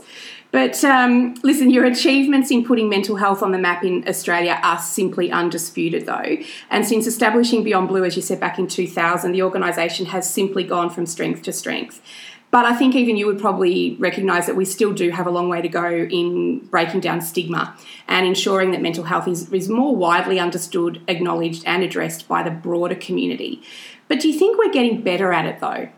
But 0.53 0.85
um, 0.85 1.35
listen, 1.43 1.71
your 1.71 1.87
achievements 1.87 2.51
in 2.51 2.63
putting 2.63 2.91
mental 2.91 3.17
health 3.17 3.43
on 3.43 3.53
the 3.53 3.59
map 3.59 3.85
in 3.85 4.07
Australia 4.07 4.61
are 4.63 4.79
simply 4.79 5.33
undisputed, 5.33 6.05
though. 6.05 6.37
And 6.71 6.87
since 6.87 7.07
establishing 7.07 7.65
Beyond 7.65 7.89
Blue, 7.89 8.05
as 8.05 8.17
you 8.17 8.23
said 8.23 8.39
back 8.39 8.59
in 8.59 8.67
2000, 8.69 9.33
the 9.33 9.43
organisation 9.43 10.07
has 10.07 10.29
simply 10.29 10.63
gone 10.63 10.91
from 10.91 11.07
strength 11.07 11.43
to 11.45 11.55
strength. 11.55 12.03
But 12.53 12.67
I 12.67 12.77
think 12.77 12.95
even 12.95 13.17
you 13.17 13.27
would 13.27 13.41
probably 13.41 13.97
recognise 13.99 14.45
that 14.45 14.57
we 14.57 14.67
still 14.67 14.93
do 14.93 15.09
have 15.09 15.27
a 15.27 15.31
long 15.31 15.49
way 15.49 15.63
to 15.63 15.69
go 15.69 15.87
in 15.87 16.59
breaking 16.59 17.01
down 17.01 17.23
stigma 17.23 17.75
and 18.07 18.27
ensuring 18.27 18.73
that 18.73 18.83
mental 18.83 19.05
health 19.05 19.27
is, 19.27 19.51
is 19.55 19.71
more 19.71 19.97
widely 19.97 20.39
understood, 20.39 21.01
acknowledged, 21.09 21.63
and 21.65 21.83
addressed 21.83 22.29
by 22.29 22.43
the 22.43 22.51
broader 22.51 22.95
community. 22.95 23.63
But 24.07 24.21
do 24.21 24.29
you 24.29 24.39
think 24.39 24.59
we're 24.59 24.71
getting 24.71 25.01
better 25.01 25.33
at 25.33 25.47
it 25.47 25.61
though? 25.61 25.89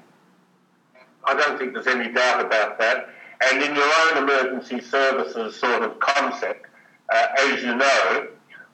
I 1.26 1.34
don't 1.34 1.58
think 1.58 1.74
there's 1.74 1.88
any 1.88 2.12
doubt 2.12 2.46
about 2.46 2.78
that. 2.78 3.08
And 3.50 3.60
in 3.60 3.74
your 3.74 3.90
own 4.02 4.22
emergency 4.22 4.80
services 4.80 5.56
sort 5.56 5.82
of 5.82 5.98
concept, 5.98 6.66
uh, 7.12 7.26
as 7.36 7.64
you 7.64 7.74
know, 7.74 8.28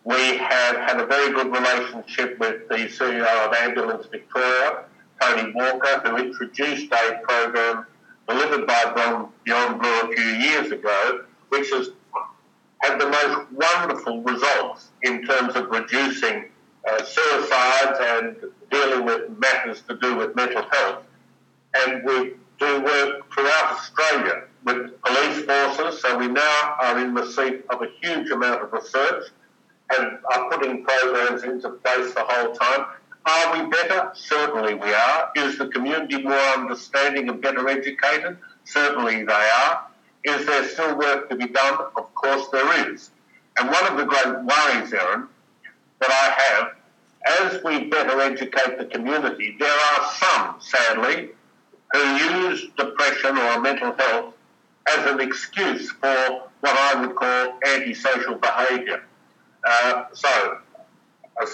we 0.05 0.37
have 0.37 0.77
had 0.77 1.01
a 1.01 1.07
very 1.07 1.33
good 1.33 1.51
relationship 1.51 2.39
with 2.39 2.69
the 2.69 2.75
CEO 2.75 3.47
of 3.47 3.55
Ambulance 3.55 4.07
Victoria, 4.11 4.85
Tony 5.21 5.53
Walker, 5.55 6.01
who 6.05 6.17
introduced 6.17 6.93
a 6.93 7.21
program 7.23 7.87
delivered 8.29 8.67
by 8.67 9.27
Beyond 9.45 9.81
Blue 9.81 10.01
a 10.01 10.15
few 10.15 10.25
years 10.25 10.73
ago, 10.73 11.25
which 11.49 11.71
has 11.71 11.91
had 12.83 12.99
the 12.99 13.09
most 13.09 13.53
wonderful 13.53 14.23
results 14.23 14.89
in 15.03 15.25
terms 15.27 15.55
of 15.57 15.69
reducing 15.71 16.47
uh, 16.89 17.05
suicides 17.05 17.99
and 18.01 18.37
dealing 18.71 19.05
with 19.05 19.39
matters 19.39 19.83
to 19.83 19.97
do 19.97 20.17
with 20.17 20.35
mental 20.35 20.65
health. 20.71 21.05
And 21.75 22.05
we 22.05 22.35
do 22.59 22.83
work 22.83 23.33
throughout 23.33 23.73
Australia 23.73 24.45
with 24.65 25.01
police 25.03 25.45
forces, 25.45 26.01
so 26.01 26.17
we 26.19 26.29
now 26.29 26.77
are 26.81 26.99
in 26.99 27.15
receipt 27.15 27.65
of 27.71 27.83
a 27.83 27.89
huge 28.01 28.31
amount 28.31 28.63
of 28.63 28.73
research 28.73 29.25
and 29.93 30.19
are 30.33 30.51
putting 30.51 30.85
programs 30.85 31.43
into 31.43 31.71
place 31.71 32.15
the 32.15 32.25
whole 32.25 32.55
time. 32.55 32.87
Are 33.27 33.53
we 33.53 33.71
better? 33.71 34.11
Certainly 34.15 34.75
we 34.75 34.93
are. 34.93 35.31
Is 35.37 35.59
the 35.59 35.69
community 35.69 36.23
more 36.23 36.35
understanding 36.35 37.29
and 37.29 37.41
better 37.41 37.69
educated? 37.69 38.39
Certainly 38.65 39.25
they 39.25 39.33
are. 39.33 39.87
Is 40.25 40.47
there 40.47 40.67
still 40.69 40.97
work 40.99 41.29
to 41.31 41.37
be 41.37 41.49
done? 41.49 41.87
Of 41.97 42.15
course 42.15 42.49
there 42.51 42.93
is. 42.93 43.11
And 43.59 43.71
one 43.71 43.87
of 43.87 43.99
the 43.99 44.05
great 44.05 44.27
worries, 44.27 44.93
Erin, 44.93 45.27
that 46.01 46.11
I 46.11 46.43
have, 46.43 47.53
as 47.55 47.63
we 47.63 47.85
better 47.85 48.21
educate 48.21 48.79
the 48.79 48.87
community, 48.87 49.57
there 49.59 49.71
are 49.71 50.11
some, 50.13 50.57
sadly, 50.61 51.31
who 51.93 51.99
use 51.99 52.69
depression 52.77 53.37
or 53.37 53.61
mental 53.61 53.93
health 53.93 54.35
as 54.89 55.11
an 55.11 55.21
excuse 55.21 55.91
for 55.91 56.49
what 56.61 56.77
I 56.77 57.01
would 57.01 57.17
call 57.17 57.59
antisocial 57.67 58.37
behaviour. 58.37 59.03
Uh, 59.67 60.05
so, 60.13 60.59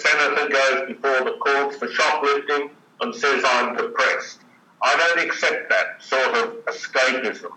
senator 0.01 0.49
goes 0.49 0.87
before 0.87 1.25
the 1.25 1.37
courts 1.39 1.77
for 1.77 1.87
shoplifting 1.87 2.69
and 3.01 3.13
says, 3.13 3.43
I'm 3.45 3.75
depressed. 3.75 4.39
I 4.81 4.95
don't 4.95 5.25
accept 5.25 5.69
that 5.69 6.01
sort 6.01 6.35
of 6.37 6.65
escapism 6.65 7.51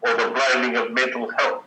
or 0.00 0.14
the 0.16 0.30
blaming 0.30 0.76
of 0.76 0.90
mental 0.90 1.30
health 1.38 1.64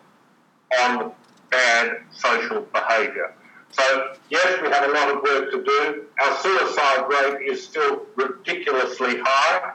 on 0.82 1.12
bad 1.50 1.98
social 2.12 2.62
behaviour. 2.62 3.34
So, 3.72 4.16
yes, 4.30 4.62
we 4.62 4.70
have 4.70 4.90
a 4.90 4.94
lot 4.94 5.16
of 5.16 5.22
work 5.22 5.52
to 5.52 5.64
do. 5.64 6.06
Our 6.22 6.38
suicide 6.38 7.06
rate 7.10 7.48
is 7.48 7.64
still 7.64 8.06
ridiculously 8.16 9.20
high, 9.24 9.74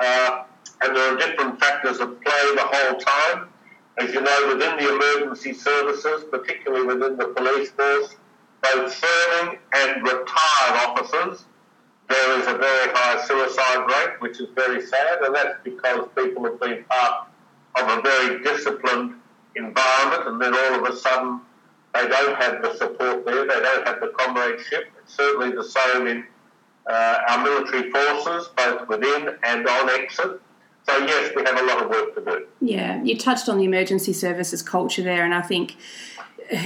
uh, 0.00 0.44
and 0.82 0.96
there 0.96 1.14
are 1.14 1.16
different 1.16 1.60
factors 1.60 2.00
at 2.00 2.20
play 2.22 2.54
the 2.54 2.62
whole 2.64 2.98
time. 2.98 3.48
As 3.98 4.12
you 4.12 4.22
know, 4.22 4.44
within 4.48 4.76
the 4.76 4.94
emergency 4.94 5.52
services, 5.52 6.24
particularly 6.30 6.86
within 6.86 7.16
the 7.16 7.28
police 7.28 7.70
force, 7.70 8.16
both 8.64 8.92
serving 8.94 9.58
and 9.74 10.02
retired 10.02 10.76
officers, 10.86 11.44
there 12.08 12.40
is 12.40 12.46
a 12.46 12.56
very 12.56 12.92
high 12.94 13.24
suicide 13.26 13.86
rate, 13.86 14.20
which 14.20 14.40
is 14.40 14.48
very 14.54 14.84
sad, 14.84 15.20
and 15.22 15.34
that's 15.34 15.58
because 15.62 16.08
people 16.16 16.44
have 16.44 16.60
been 16.60 16.84
part 16.84 17.28
of 17.76 17.98
a 17.98 18.02
very 18.02 18.42
disciplined 18.42 19.14
environment, 19.56 20.28
and 20.28 20.40
then 20.40 20.54
all 20.54 20.84
of 20.84 20.92
a 20.92 20.96
sudden 20.96 21.40
they 21.94 22.06
don't 22.08 22.36
have 22.40 22.62
the 22.62 22.74
support 22.76 23.24
there, 23.24 23.46
they 23.46 23.60
don't 23.60 23.86
have 23.86 24.00
the 24.00 24.12
comradeship. 24.18 24.88
It's 25.02 25.14
certainly 25.14 25.52
the 25.54 25.64
same 25.64 26.06
in 26.06 26.24
uh, 26.90 27.18
our 27.28 27.44
military 27.44 27.90
forces, 27.90 28.48
both 28.56 28.88
within 28.88 29.36
and 29.42 29.66
on 29.66 29.90
exit. 29.90 30.40
So, 30.86 30.98
yes, 30.98 31.32
we 31.34 31.42
have 31.44 31.58
a 31.58 31.64
lot 31.64 31.82
of 31.82 31.88
work 31.88 32.14
to 32.14 32.24
do. 32.24 32.46
Yeah, 32.60 33.02
you 33.02 33.16
touched 33.16 33.48
on 33.48 33.56
the 33.56 33.64
emergency 33.64 34.12
services 34.12 34.60
culture 34.60 35.02
there, 35.02 35.24
and 35.24 35.32
I 35.32 35.40
think 35.40 35.76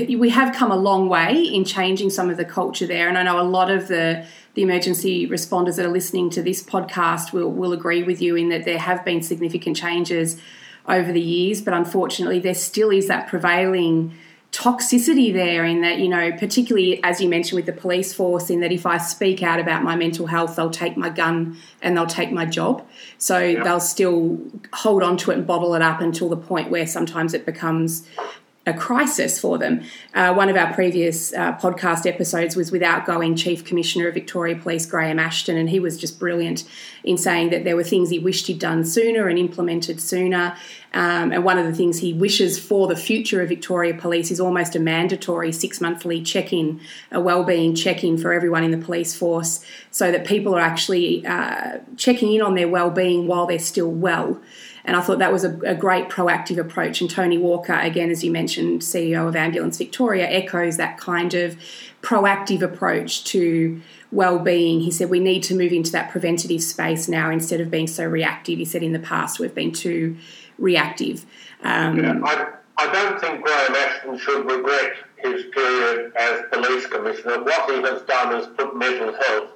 we 0.08 0.30
have 0.30 0.54
come 0.54 0.70
a 0.70 0.76
long 0.76 1.08
way 1.08 1.42
in 1.42 1.64
changing 1.64 2.11
some 2.11 2.30
of 2.30 2.37
the 2.37 2.44
culture 2.44 2.87
there. 2.87 3.08
And 3.08 3.16
I 3.16 3.23
know 3.23 3.40
a 3.40 3.42
lot 3.42 3.70
of 3.70 3.88
the 3.88 4.26
the 4.54 4.62
emergency 4.62 5.28
responders 5.28 5.76
that 5.76 5.87
are 5.87 5.90
listening 5.90 6.30
to 6.30 6.42
this 6.42 6.64
podcast 6.64 7.32
will, 7.32 7.49
will 7.49 7.73
agree 7.73 8.02
with 8.02 8.20
you 8.20 8.35
in 8.35 8.49
that 8.49 8.64
there 8.64 8.78
have 8.78 9.04
been 9.04 9.23
significant 9.23 9.76
changes 9.76 10.40
over 10.88 11.12
the 11.12 11.20
years, 11.20 11.61
but 11.62 11.75
unfortunately, 11.75 12.40
there 12.40 12.54
still 12.54 12.90
is 12.90 13.06
that 13.06 13.28
prevailing 13.28 14.14
toxicity 14.50 15.30
there 15.30 15.62
in 15.62 15.82
that 15.82 15.99
you 15.99 16.08
know 16.08 16.32
particularly 16.32 17.04
as 17.04 17.20
you 17.20 17.28
mentioned 17.28 17.54
with 17.54 17.66
the 17.66 17.80
police 17.80 18.14
force 18.14 18.49
in 18.49 18.61
that 18.61 18.73
if 18.73 18.87
i 18.87 18.97
speak 18.97 19.42
out 19.42 19.61
about 19.61 19.82
my 19.82 19.94
mental 19.94 20.26
health 20.26 20.56
they'll 20.56 20.70
take 20.70 20.97
my 20.97 21.11
gun 21.11 21.54
and 21.82 21.94
they'll 21.94 22.06
take 22.06 22.32
my 22.32 22.47
job 22.47 22.82
so 23.18 23.38
yeah. 23.38 23.62
they'll 23.62 23.78
still 23.78 24.38
hold 24.73 25.02
on 25.02 25.18
to 25.18 25.30
it 25.30 25.37
and 25.37 25.47
bottle 25.47 25.75
it 25.75 25.82
up 25.82 26.00
until 26.00 26.30
the 26.30 26.37
point 26.37 26.70
where 26.70 26.87
sometimes 26.87 27.35
it 27.35 27.44
becomes 27.44 28.08
a 28.69 28.75
crisis 28.75 29.41
for 29.41 29.59
them. 29.59 29.83
Uh, 30.15 30.33
one 30.35 30.49
of 30.49 30.57
our 30.57 30.73
previous 30.75 31.33
uh, 31.33 31.57
podcast 31.59 32.07
episodes 32.07 32.55
was 32.55 32.71
with 32.71 32.83
outgoing 32.83 33.35
Chief 33.35 33.65
Commissioner 33.65 34.09
of 34.09 34.15
Victoria 34.15 34.55
Police, 34.55 34.87
Graham 34.87 35.19
Ashton, 35.19 35.57
and 35.57 35.71
he 35.71 35.81
was 35.81 35.97
just 35.97 36.19
brilliant 36.19 36.65
in 37.03 37.17
saying 37.17 37.51
that 37.51 37.65
there 37.65 37.77
were 37.77 37.85
things 37.85 38.11
he 38.11 38.19
wished 38.19 38.47
he'd 38.47 38.59
done 38.59 38.85
sooner 38.85 39.27
and 39.29 39.39
implemented 39.39 40.01
sooner. 40.01 40.57
Um, 40.95 41.33
and 41.33 41.45
one 41.45 41.59
of 41.59 41.67
the 41.67 41.75
things 41.75 41.99
he 41.99 42.13
wishes 42.13 42.59
for 42.59 42.87
the 42.87 42.97
future 42.97 43.43
of 43.43 43.49
Victoria 43.49 43.95
Police 43.95 44.31
is 44.31 44.41
almost 44.41 44.75
a 44.77 44.81
mandatory 44.81 45.53
six 45.53 45.81
monthly 45.81 46.23
check 46.23 46.53
in, 46.53 46.81
a 47.11 47.21
well-being 47.21 47.75
check 47.75 48.05
in 48.05 48.19
for 48.19 48.33
everyone 48.33 48.65
in 48.65 48.71
the 48.71 48.85
police 48.85 49.17
force, 49.17 49.65
so 49.91 50.11
that 50.13 50.27
people 50.27 50.55
are 50.55 50.61
actually 50.61 51.27
uh, 51.27 51.79
checking 51.97 52.33
in 52.33 52.43
on 52.43 52.55
their 52.55 52.69
well-being 52.69 53.27
while 53.27 53.47
they're 53.47 53.59
still 53.59 53.91
well. 53.91 54.41
And 54.85 54.97
I 54.97 55.00
thought 55.00 55.18
that 55.18 55.32
was 55.32 55.44
a, 55.44 55.58
a, 55.61 55.75
great 55.75 56.08
proactive 56.08 56.58
approach. 56.58 57.00
And 57.00 57.11
Tony 57.11 57.37
Walker, 57.37 57.75
again, 57.75 58.11
as 58.11 58.25
you 58.25 58.30
mentioned, 58.30 58.80
CEO 58.82 59.28
of 59.28 59.37
Ambulance 59.37 59.76
Victoria, 59.76 60.26
echoes 60.28 60.76
that 60.76 60.99
kind 60.99 61.35
of 61.35 61.56
proactive 62.02 62.62
approach 62.62 63.25
to 63.25 63.80
well-being. 64.11 64.80
He 64.80 64.90
said 64.90 65.11
we 65.11 65.20
need 65.20 65.42
to 65.44 65.54
move 65.54 65.73
into 65.73 65.92
that 65.92 66.11
preventative 66.11 66.62
space 66.62 67.08
now 67.08 67.30
instead 67.30 67.61
of 67.61 67.70
being 67.70 67.87
so 67.87 68.04
reactive. 68.06 68.58
He 68.58 68.64
said 68.64 68.82
in 68.82 68.92
the 68.92 68.99
past 68.99 69.38
we've 69.38 69.54
been 69.54 69.73
too 69.73 70.16
reactive. 70.58 71.26
Um, 71.62 71.99
yeah, 71.99 72.20
I, 72.25 72.52
I 72.78 72.92
don't 72.92 73.20
think 73.20 73.44
Graham 73.44 73.75
Ashton 73.75 74.18
should 74.18 74.47
regret 74.47 74.92
his 75.18 75.47
period 75.52 76.12
as 76.16 76.42
police 76.52 76.87
commissioner. 76.87 77.42
What 77.42 77.70
he 77.70 77.82
has 77.82 78.02
done 78.02 78.40
is 78.40 78.47
put 78.56 78.76
mental 78.76 79.12
health 79.12 79.50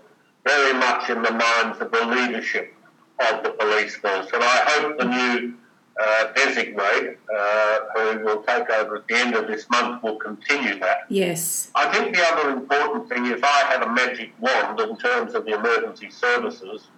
very 0.45 0.75
much 0.75 1.09
in 1.09 1.23
the 1.23 1.31
minds 1.31 1.81
of 1.81 1.93
the 1.93 2.05
leadership 2.07 2.75
of 3.21 3.43
the 3.43 3.51
police 3.51 3.97
force. 3.97 4.29
And 4.33 4.43
I 4.43 4.65
hope 4.67 4.99
the 4.99 5.05
new 5.05 5.55
uh, 6.01 6.33
designate, 6.33 7.19
uh, 7.35 7.79
who 7.95 8.25
will 8.25 8.43
take 8.43 8.69
over 8.71 8.97
at 8.97 9.09
the 9.09 9.15
end 9.15 9.35
of 9.35 9.47
this 9.47 9.69
month, 9.71 10.03
will 10.03 10.17
continue 10.17 10.79
that. 10.81 11.01
Yes. 11.09 11.71
I 11.75 11.93
think 11.93 12.15
the 12.17 12.23
other 12.25 12.51
important 12.51 13.09
thing 13.09 13.27
is 13.27 13.41
I 13.43 13.65
had 13.69 13.83
a 13.83 13.93
magic 13.93 14.33
wand 14.41 14.81
in 14.81 14.97
terms 14.97 15.35
of 15.35 15.45
the 15.45 15.55
emergency 15.55 16.11
services. 16.11 16.89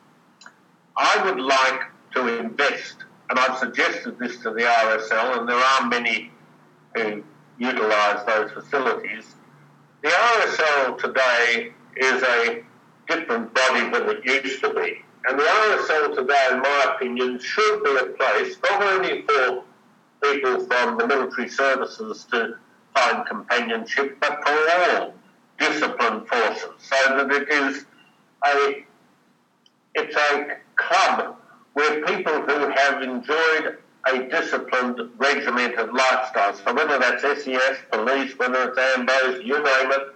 I 0.97 1.25
would 1.25 1.40
like 1.40 1.83
to 2.14 2.38
invest, 2.38 2.97
and 3.30 3.38
I've 3.38 3.59
suggested 3.59 4.18
this 4.18 4.38
to 4.38 4.50
the 4.50 4.62
RSL, 4.62 5.40
and 5.40 5.49
there 5.49 5.56
are 5.56 5.88
many 5.88 6.30
who 6.94 7.25
utilise 7.59 8.23
those 8.26 8.52
facilities. 8.52 9.35
The 10.02 10.11
RSL 10.11 10.99
today 10.99 11.73
is 11.97 12.23
a 12.23 12.62
different 13.09 13.52
body 13.54 13.90
than 13.90 14.09
it 14.09 14.44
used 14.44 14.61
to 14.62 14.73
be. 14.73 15.03
And 15.26 15.38
the 15.38 15.42
RSL 15.42 16.14
today, 16.16 16.48
in 16.52 16.60
my 16.60 16.92
opinion, 16.94 17.38
should 17.38 17.82
be 17.82 17.96
a 17.96 18.04
place 18.06 18.56
not 18.62 18.82
only 18.82 19.22
for 19.22 19.64
people 20.22 20.66
from 20.66 20.98
the 20.98 21.06
military 21.06 21.48
services 21.48 22.26
to 22.30 22.58
find 22.94 23.26
companionship, 23.26 24.18
but 24.20 24.38
for 24.46 24.70
all 24.70 25.14
disciplined 25.58 26.28
forces, 26.28 26.68
so 26.78 26.96
that 27.16 27.30
it 27.30 27.48
is 27.48 27.86
a 28.44 28.84
it's 29.94 30.16
a 30.16 30.56
club 30.76 31.36
where 31.72 32.04
people 32.04 32.42
who 32.42 32.68
have 32.68 33.02
enjoyed 33.02 33.78
a 34.12 34.28
disciplined, 34.28 35.00
regimented 35.16 35.92
lifestyle, 35.92 36.54
so 36.54 36.74
whether 36.74 36.98
that's 36.98 37.22
SES, 37.22 37.78
police, 37.90 38.36
whether 38.38 38.68
it's 38.68 38.78
AMBOs, 38.78 39.44
you 39.44 39.54
name 39.54 39.92
it, 39.92 40.14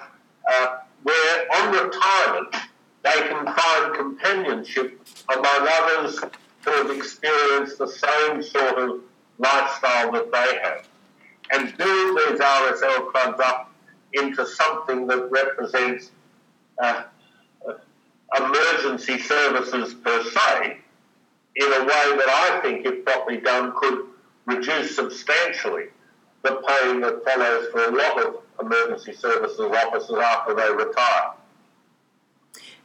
uh, 0.51 0.77
where 1.05 1.47
on 1.57 1.73
retirement 1.73 2.55
they 3.05 3.29
can 3.29 3.47
find 3.47 3.95
companionship 3.95 5.01
among 5.33 5.69
others 5.71 6.21
who 6.65 6.71
have 6.71 6.91
experienced 6.91 7.79
the 7.79 7.87
same 7.87 8.43
sort 8.43 8.79
of 8.79 9.01
lifestyle 9.39 10.13
that 10.13 10.33
they 10.33 10.59
have. 10.63 10.87
And 11.51 11.77
build 11.79 12.19
these 12.19 12.41
RSL 12.41 13.11
clubs 13.11 13.41
up 13.41 13.73
into 14.13 14.47
something 14.47 15.07
that 15.07 15.31
represents 15.31 16.11
uh, 16.83 17.05
uh, 17.67 17.75
emergency 18.37 19.19
services 19.19 19.95
per 19.95 20.23
se 20.25 20.79
in 21.57 21.73
a 21.73 21.81
way 21.81 22.17
that 22.17 22.29
I 22.29 22.61
think, 22.63 22.87
if 22.87 23.05
properly 23.05 23.39
done, 23.41 23.73
could 23.77 24.07
reduce 24.47 24.95
substantially 24.95 25.87
the 26.43 26.63
pain 26.67 27.01
that 27.01 27.23
follows 27.25 27.67
for 27.73 27.85
a 27.85 27.91
lot 27.91 28.27
of 28.27 28.37
emergency 28.61 29.13
services 29.13 29.61
officers 29.61 30.19
after 30.19 30.55
they 30.55 30.71
retire. 30.73 31.33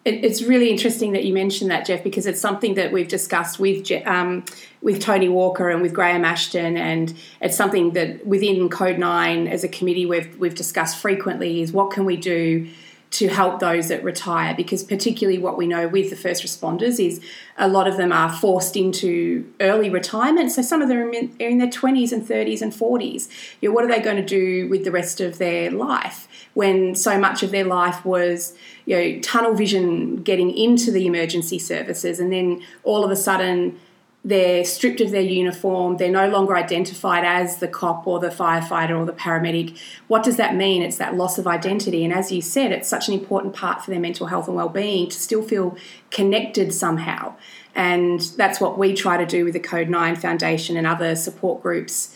It, 0.06 0.26
it's 0.26 0.42
really 0.44 0.70
interesting 0.70 1.14
that 1.14 1.24
you 1.24 1.34
mentioned 1.34 1.72
that, 1.72 1.86
Jeff, 1.86 2.04
because 2.04 2.26
it's 2.26 2.42
something 2.42 2.74
that 2.76 2.92
we've 2.92 3.08
discussed 3.08 3.60
with 3.60 3.90
um, 4.06 4.44
with 4.82 5.00
Tony 5.00 5.30
Walker 5.30 5.70
and 5.70 5.82
with 5.82 5.94
Graham 5.94 6.26
Ashton, 6.26 6.76
and 6.76 7.14
it's 7.42 7.56
something 7.56 7.92
that 7.92 8.26
within 8.26 8.70
Code 8.70 9.00
Nine 9.00 9.48
as 9.48 9.64
a 9.64 9.68
committee 9.68 10.06
we've 10.06 10.38
we've 10.38 10.56
discussed 10.56 10.98
frequently. 10.98 11.62
Is 11.62 11.72
what 11.72 11.92
can 11.92 12.06
we 12.06 12.18
do 12.18 12.68
to 13.14 13.28
help 13.28 13.60
those 13.60 13.90
that 13.90 14.04
retire 14.04 14.56
because 14.56 14.82
particularly 14.82 15.38
what 15.38 15.56
we 15.56 15.68
know 15.68 15.88
with 15.88 16.10
the 16.10 16.16
first 16.16 16.44
responders 16.44 17.00
is 17.00 17.22
a 17.60 17.68
lot 17.68 17.88
of 17.88 17.96
them 17.96 18.12
are 18.12 18.34
forced 18.34 18.76
into 18.76 19.48
early 19.60 19.88
retirement. 19.88 20.52
So 20.52 20.64
some 20.64 20.82
of 20.82 20.88
them 20.90 20.98
are 20.98 21.12
in, 21.12 21.60
their 21.60 21.68
20s 21.68 22.12
and 22.12 22.28
30s 22.28 22.64
and 22.64 22.74
40s 22.74 23.30
you 23.62 23.70
know, 23.70 23.76
what 23.76 23.86
are 23.86 23.88
they 23.88 24.00
going 24.00 24.16
to 24.16 24.26
do 24.26 24.68
with 24.68 24.84
the 24.84 24.90
rest 24.90 25.22
of 25.22 25.38
their 25.38 25.70
life 25.70 26.28
when 26.56 26.96
so 26.96 27.20
much 27.20 27.44
of 27.44 27.52
their 27.52 27.66
life 27.66 28.04
was 28.04 28.56
you 28.88 28.96
know 28.96 29.20
tunnel 29.22 29.54
vision 29.54 30.24
getting 30.24 30.50
into 30.50 30.92
the 30.92 31.06
emergency 31.06 31.60
services 31.60 32.20
and 32.20 32.34
then 32.34 32.64
all 32.84 33.04
of 33.04 33.12
a 33.12 33.16
sudden 33.16 33.80
they're 34.26 34.64
stripped 34.64 35.02
of 35.02 35.12
their 35.12 35.22
uniform, 35.22 35.98
they're 35.98 36.10
no 36.10 36.30
longer 36.30 36.56
identified 36.56 37.26
as 37.26 37.58
the 37.58 37.68
cop 37.68 38.08
or 38.08 38.20
the 38.20 38.30
firefighter 38.30 38.98
or 38.98 39.06
the 39.06 39.12
paramedic. 39.12 39.78
What 40.08 40.24
does 40.24 40.38
that 40.38 40.56
mean? 40.56 40.82
It's 40.82 40.98
that 40.98 41.16
loss 41.16 41.38
of 41.38 41.46
identity. 41.46 42.06
And 42.06 42.14
as 42.14 42.32
you 42.32 42.42
said, 42.42 42.72
it's 42.72 42.88
such 42.88 43.10
an 43.10 43.14
important 43.14 43.54
part 43.54 43.84
for 43.84 43.92
their 43.92 44.00
mental 44.00 44.28
health 44.28 44.48
and 44.48 44.56
well-being 44.56 45.10
to 45.10 45.20
still 45.20 45.44
feel 45.44 45.76
connected 46.10 46.74
somehow. 46.74 47.36
And 47.76 48.22
that's 48.38 48.62
what 48.62 48.78
we 48.78 48.94
try 48.94 49.18
to 49.18 49.26
do 49.26 49.44
with 49.44 49.54
the 49.54 49.60
Code 49.60 49.90
9 49.90 50.16
Foundation 50.16 50.78
and 50.78 50.88
other 50.88 51.16
support 51.16 51.62
groups 51.62 52.16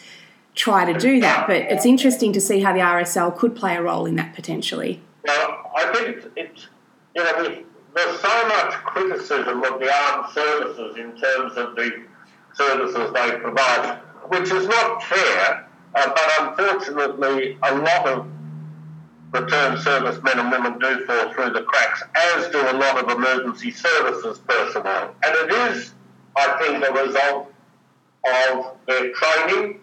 try 0.56 0.92
to 0.92 0.98
do 0.98 1.20
that. 1.20 1.48
But 1.48 1.58
it's 1.58 1.86
interesting 1.86 2.32
to 2.34 2.42
see 2.42 2.62
how 2.62 2.74
the 2.74 2.80
RSL 2.80 3.36
could 3.38 3.56
play 3.56 3.76
a 3.76 3.82
role 3.82 4.06
in 4.06 4.16
that 4.16 4.34
potentially. 4.34 5.02
I 5.28 5.92
think 5.94 6.26
it's, 6.38 6.68
you 7.16 7.24
know, 7.24 7.64
there's 7.98 8.20
so 8.20 8.48
much 8.48 8.74
criticism 8.74 9.64
of 9.64 9.80
the 9.80 9.92
armed 9.92 10.32
services 10.34 10.98
in 10.98 11.18
terms 11.18 11.58
of 11.58 11.76
the 11.76 12.04
services 12.54 13.12
they 13.14 13.32
provide, 13.40 14.00
which 14.28 14.52
is 14.52 14.68
not 14.68 15.04
fair, 15.04 15.68
uh, 15.96 16.14
but 16.14 16.32
unfortunately, 16.40 17.58
a 17.64 17.76
lot 17.76 18.08
of 18.08 18.28
returned 19.32 19.80
service 19.80 20.22
men 20.24 20.40
and 20.40 20.52
women 20.52 20.78
do 20.80 21.06
fall 21.06 21.34
through 21.34 21.50
the 21.52 21.64
cracks, 21.64 22.04
as 22.16 22.48
do 22.52 22.62
a 22.62 22.74
lot 22.74 23.04
of 23.04 23.10
emergency 23.10 23.72
services 23.72 24.40
personnel. 24.48 25.16
And 25.24 25.52
it 25.52 25.52
is, 25.72 25.94
I 26.36 26.58
think, 26.62 26.84
a 26.86 26.94
result 27.04 27.52
of 28.46 28.78
their 28.86 29.12
training. 29.14 29.80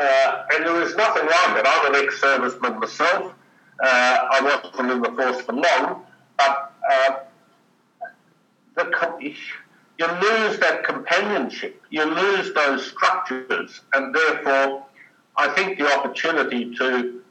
Uh, 0.00 0.44
and 0.54 0.64
there 0.64 0.82
is 0.82 0.94
nothing 0.94 1.26
wrong 1.26 1.54
with 1.54 1.64
it. 1.64 1.66
I'm 1.66 1.92
an 1.92 2.04
ex-serviceman 2.04 2.78
myself. 2.78 3.34
Uh, 3.82 4.18
I 4.30 4.40
wasn't 4.42 4.92
in 4.92 5.02
the 5.02 5.10
force 5.10 5.40
for 5.42 5.52
long, 5.52 6.06
but 6.36 6.72
uh, 6.90 7.10
the, 8.78 9.34
you 9.98 10.06
lose 10.06 10.58
that 10.60 10.84
companionship, 10.84 11.82
you 11.90 12.04
lose 12.04 12.52
those 12.54 12.86
structures, 12.86 13.80
and 13.94 14.14
therefore, 14.14 14.84
I 15.36 15.48
think 15.48 15.78
the 15.78 15.92
opportunity 15.96 16.74
to 16.76 17.22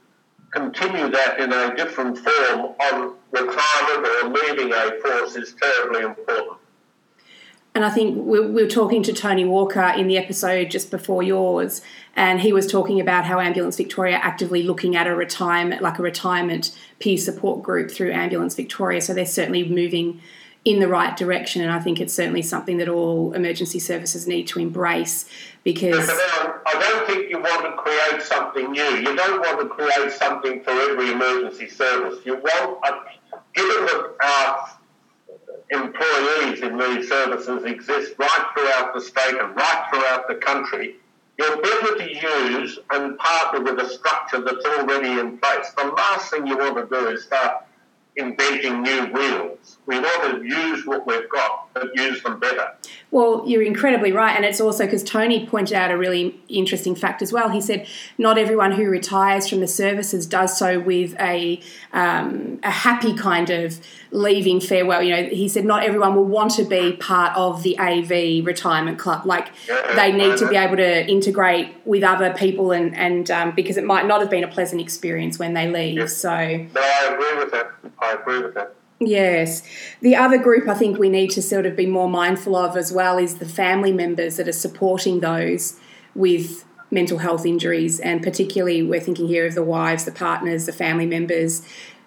continue 0.50 1.10
that 1.10 1.40
in 1.40 1.52
a 1.52 1.76
different 1.76 2.18
form 2.18 2.74
on 2.80 3.14
retirement 3.30 4.24
or 4.24 4.28
leaving 4.30 4.72
a 4.72 4.92
force 5.02 5.36
is 5.36 5.54
terribly 5.60 6.02
important. 6.02 6.58
And 7.74 7.84
I 7.84 7.90
think 7.90 8.16
we, 8.16 8.40
were 8.40 8.66
talking 8.66 9.02
to 9.04 9.12
Tony 9.12 9.44
Walker 9.44 9.82
in 9.82 10.08
the 10.08 10.16
episode 10.18 10.70
just 10.70 10.90
before 10.90 11.22
yours, 11.22 11.80
and 12.16 12.40
he 12.40 12.52
was 12.52 12.66
talking 12.66 12.98
about 13.00 13.24
how 13.24 13.38
Ambulance 13.38 13.76
Victoria 13.76 14.16
actively 14.16 14.62
looking 14.62 14.96
at 14.96 15.06
a 15.06 15.14
retirement, 15.14 15.80
like 15.80 15.98
a 15.98 16.02
retirement 16.02 16.76
peer 16.98 17.18
support 17.18 17.62
group 17.62 17.90
through 17.90 18.10
Ambulance 18.10 18.56
Victoria. 18.56 19.00
So 19.00 19.14
they're 19.14 19.26
certainly 19.26 19.68
moving 19.68 20.20
in 20.64 20.80
the 20.80 20.88
right 20.88 21.16
direction. 21.16 21.62
And 21.62 21.70
I 21.70 21.80
think 21.80 22.00
it's 22.00 22.12
certainly 22.12 22.42
something 22.42 22.78
that 22.78 22.88
all 22.88 23.32
emergency 23.32 23.78
services 23.78 24.26
need 24.26 24.46
to 24.48 24.58
embrace 24.58 25.28
because. 25.64 26.08
I 26.08 26.80
don't 26.80 27.06
think 27.06 27.30
you 27.30 27.40
want 27.40 27.64
to 27.64 27.72
create 27.72 28.22
something 28.22 28.72
new. 28.72 28.96
You 28.96 29.16
don't 29.16 29.40
want 29.40 29.60
to 29.60 29.68
create 29.68 30.12
something 30.12 30.62
for 30.62 30.70
every 30.70 31.12
emergency 31.12 31.68
service. 31.68 32.18
You 32.24 32.36
want, 32.36 32.84
a, 32.84 33.38
given 33.54 33.86
that 33.86 34.14
our 34.22 34.78
employees 35.70 36.60
in 36.60 36.78
these 36.78 37.08
services 37.08 37.64
exist 37.64 38.14
right 38.18 38.46
throughout 38.54 38.94
the 38.94 39.00
state 39.00 39.36
and 39.40 39.54
right 39.54 39.86
throughout 39.90 40.28
the 40.28 40.34
country, 40.36 40.96
you're 41.38 41.62
better 41.62 41.98
to 41.98 42.12
use 42.12 42.78
and 42.90 43.16
partner 43.18 43.60
with 43.62 43.78
a 43.78 43.88
structure 43.88 44.40
that's 44.40 44.64
already 44.64 45.20
in 45.20 45.38
place. 45.38 45.70
The 45.76 45.84
last 45.84 46.30
thing 46.30 46.46
you 46.46 46.58
want 46.58 46.76
to 46.76 46.86
do 46.94 47.08
is 47.08 47.24
start 47.24 47.64
inventing 48.18 48.82
new 48.82 49.06
wheels. 49.06 49.78
We 49.86 49.98
want 49.98 50.42
to 50.42 50.46
use 50.46 50.84
what 50.84 51.06
we've 51.06 51.28
got, 51.30 51.72
but 51.72 51.96
use 51.96 52.22
them 52.22 52.38
better. 52.38 52.74
Well, 53.10 53.44
you're 53.46 53.62
incredibly 53.62 54.12
right. 54.12 54.36
And 54.36 54.44
it's 54.44 54.60
also 54.60 54.84
because 54.84 55.02
Tony 55.02 55.46
pointed 55.46 55.74
out 55.74 55.90
a 55.90 55.96
really 55.96 56.38
interesting 56.48 56.94
fact 56.94 57.22
as 57.22 57.32
well. 57.32 57.48
He 57.48 57.60
said 57.60 57.86
not 58.18 58.36
everyone 58.36 58.72
who 58.72 58.84
retires 58.90 59.48
from 59.48 59.60
the 59.60 59.68
services 59.68 60.26
does 60.26 60.58
so 60.58 60.78
with 60.78 61.18
a, 61.18 61.60
um, 61.92 62.60
a 62.62 62.70
happy 62.70 63.14
kind 63.14 63.48
of 63.48 63.80
leaving 64.10 64.60
farewell. 64.60 65.02
You 65.02 65.16
know, 65.16 65.24
he 65.24 65.48
said 65.48 65.64
not 65.64 65.84
everyone 65.84 66.14
will 66.14 66.24
want 66.24 66.52
to 66.52 66.64
be 66.64 66.92
part 66.96 67.34
of 67.36 67.62
the 67.62 67.78
AV 67.78 68.44
retirement 68.44 68.98
club. 68.98 69.24
Like 69.24 69.48
yeah, 69.68 69.94
they 69.94 70.12
need 70.12 70.36
to 70.38 70.48
be 70.48 70.56
able 70.56 70.76
to 70.76 71.06
integrate 71.06 71.74
with 71.86 72.02
other 72.02 72.34
people 72.34 72.72
and, 72.72 72.94
and 72.94 73.30
um, 73.30 73.52
because 73.54 73.76
it 73.76 73.84
might 73.84 74.06
not 74.06 74.20
have 74.20 74.28
been 74.28 74.44
a 74.44 74.48
pleasant 74.48 74.80
experience 74.80 75.38
when 75.38 75.54
they 75.54 75.70
leave. 75.70 75.98
Yeah. 75.98 76.06
So, 76.06 76.28
no, 76.28 76.80
I 76.80 77.10
agree 77.14 77.38
with 77.38 77.52
that. 77.52 77.72
I 78.00 78.07
agree 78.12 78.42
with 78.42 78.54
that. 78.54 78.74
Yes. 79.00 79.62
The 80.00 80.16
other 80.16 80.38
group 80.38 80.68
I 80.68 80.74
think 80.74 80.98
we 80.98 81.08
need 81.08 81.30
to 81.32 81.42
sort 81.42 81.66
of 81.66 81.76
be 81.76 81.86
more 81.86 82.08
mindful 82.08 82.56
of 82.56 82.76
as 82.76 82.92
well 82.92 83.18
is 83.18 83.38
the 83.38 83.46
family 83.46 83.92
members 83.92 84.36
that 84.36 84.48
are 84.48 84.52
supporting 84.52 85.20
those 85.20 85.78
with 86.14 86.64
mental 86.90 87.18
health 87.18 87.46
injuries. 87.46 88.00
And 88.00 88.22
particularly, 88.22 88.82
we're 88.82 89.00
thinking 89.00 89.28
here 89.28 89.46
of 89.46 89.54
the 89.54 89.62
wives, 89.62 90.04
the 90.04 90.12
partners, 90.12 90.66
the 90.66 90.72
family 90.72 91.06
members, 91.06 91.62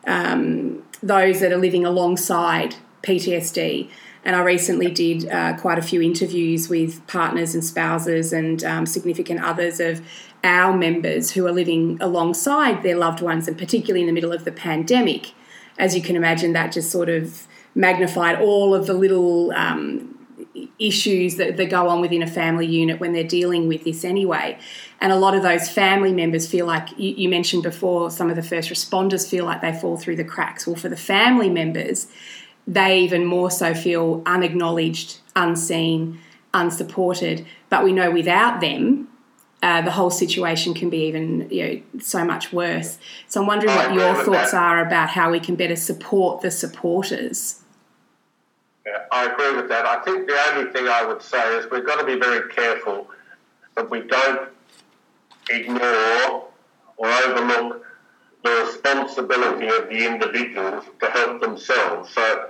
um, 0.05 0.83
those 1.01 1.39
that 1.39 1.53
are 1.53 1.57
living 1.57 1.85
alongside 1.85 2.75
PTSD. 3.03 3.89
And 4.23 4.35
I 4.35 4.41
recently 4.41 4.91
did 4.91 5.29
uh, 5.29 5.57
quite 5.57 5.79
a 5.79 5.81
few 5.81 6.01
interviews 6.01 6.69
with 6.69 7.05
partners 7.07 7.55
and 7.55 7.63
spouses 7.63 8.33
and 8.33 8.63
um, 8.63 8.85
significant 8.85 9.41
others 9.41 9.79
of 9.79 10.01
our 10.43 10.75
members 10.75 11.31
who 11.31 11.47
are 11.47 11.51
living 11.51 11.97
alongside 12.01 12.83
their 12.83 12.97
loved 12.97 13.21
ones, 13.21 13.47
and 13.47 13.57
particularly 13.57 14.01
in 14.01 14.07
the 14.07 14.13
middle 14.13 14.33
of 14.33 14.43
the 14.45 14.51
pandemic 14.51 15.33
as 15.77 15.95
you 15.95 16.01
can 16.01 16.15
imagine, 16.15 16.53
that 16.53 16.71
just 16.71 16.91
sort 16.91 17.09
of 17.09 17.47
magnified 17.73 18.39
all 18.39 18.75
of 18.75 18.87
the 18.87 18.93
little 18.93 19.51
um, 19.53 20.17
issues 20.79 21.35
that, 21.35 21.57
that 21.57 21.69
go 21.69 21.87
on 21.87 22.01
within 22.01 22.21
a 22.21 22.27
family 22.27 22.65
unit 22.65 22.99
when 22.99 23.13
they're 23.13 23.23
dealing 23.23 23.67
with 23.67 23.83
this 23.83 24.03
anyway. 24.03 24.57
And 24.99 25.11
a 25.11 25.15
lot 25.15 25.35
of 25.35 25.43
those 25.43 25.69
family 25.69 26.13
members 26.13 26.47
feel 26.47 26.65
like 26.65 26.89
you, 26.97 27.11
you 27.11 27.29
mentioned 27.29 27.63
before, 27.63 28.11
some 28.11 28.29
of 28.29 28.35
the 28.35 28.43
first 28.43 28.69
responders 28.69 29.27
feel 29.27 29.45
like 29.45 29.61
they 29.61 29.73
fall 29.73 29.97
through 29.97 30.17
the 30.17 30.23
cracks. 30.23 30.67
Well, 30.67 30.75
for 30.75 30.89
the 30.89 30.97
family 30.97 31.49
members, 31.49 32.07
they 32.67 32.99
even 32.99 33.25
more 33.25 33.49
so 33.49 33.73
feel 33.73 34.21
unacknowledged, 34.25 35.19
unseen, 35.35 36.19
unsupported. 36.53 37.45
But 37.69 37.83
we 37.83 37.93
know 37.93 38.11
without 38.11 38.61
them, 38.61 39.07
uh, 39.61 39.81
the 39.81 39.91
whole 39.91 40.09
situation 40.09 40.73
can 40.73 40.89
be 40.89 41.05
even 41.05 41.47
you 41.51 41.67
know 41.67 41.99
so 41.99 42.25
much 42.25 42.51
worse. 42.51 42.97
So 43.27 43.41
I'm 43.41 43.47
wondering 43.47 43.75
what 43.75 43.93
your 43.93 44.15
thoughts 44.15 44.51
that. 44.51 44.61
are 44.61 44.85
about 44.85 45.09
how 45.09 45.31
we 45.31 45.39
can 45.39 45.55
better 45.55 45.75
support 45.75 46.41
the 46.41 46.51
supporters. 46.51 47.61
Yeah, 48.85 49.05
I 49.11 49.31
agree 49.31 49.55
with 49.55 49.69
that. 49.69 49.85
I 49.85 50.01
think 50.03 50.27
the 50.27 50.37
only 50.51 50.71
thing 50.71 50.87
I 50.87 51.05
would 51.05 51.21
say 51.21 51.57
is 51.57 51.69
we've 51.69 51.85
got 51.85 51.99
to 51.99 52.05
be 52.05 52.19
very 52.19 52.51
careful 52.51 53.07
that 53.75 53.89
we 53.89 54.01
don't 54.01 54.49
ignore 55.49 56.47
or 56.97 57.07
overlook 57.07 57.85
the 58.43 58.49
responsibility 58.65 59.67
of 59.67 59.89
the 59.89 60.05
individuals 60.05 60.85
to 60.99 61.05
help 61.07 61.41
themselves. 61.41 62.11
So 62.13 62.49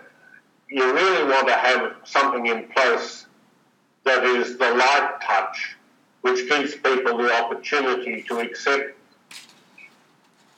you 0.70 0.94
really 0.94 1.26
want 1.26 1.48
to 1.50 1.54
have 1.54 1.96
something 2.06 2.48
in 2.48 2.70
place 2.70 3.26
that 4.06 4.24
is 4.24 4.58
the 4.58 4.72
light 4.74 5.20
touch 5.22 5.76
which 6.22 6.48
gives 6.50 6.76
people 6.76 7.18
the 7.18 7.34
opportunity 7.34 8.24
to 8.24 8.40
accept 8.40 8.98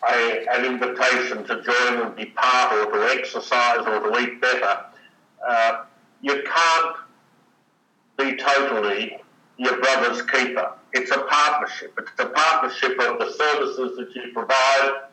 a, 0.10 0.46
an 0.52 0.66
invitation 0.66 1.44
to 1.46 1.62
join 1.62 2.02
and 2.02 2.16
be 2.16 2.26
part 2.26 2.74
or 2.74 2.92
to 2.92 3.18
exercise 3.18 3.80
or 3.86 4.12
to 4.12 4.20
eat 4.20 4.42
better. 4.42 4.86
Uh, 5.46 5.84
you 6.22 6.44
can't 6.44 6.96
be 8.18 8.36
totally 8.36 9.18
your 9.58 9.80
brother's 9.80 10.22
keeper. 10.24 10.74
It's 10.94 11.12
a 11.12 11.20
partnership. 11.20 11.98
It's 11.98 12.12
a 12.20 12.26
partnership 12.28 13.00
of 13.00 13.20
the 13.20 13.32
services 13.32 13.98
that 13.98 14.10
you 14.16 14.32
provide 14.34 15.04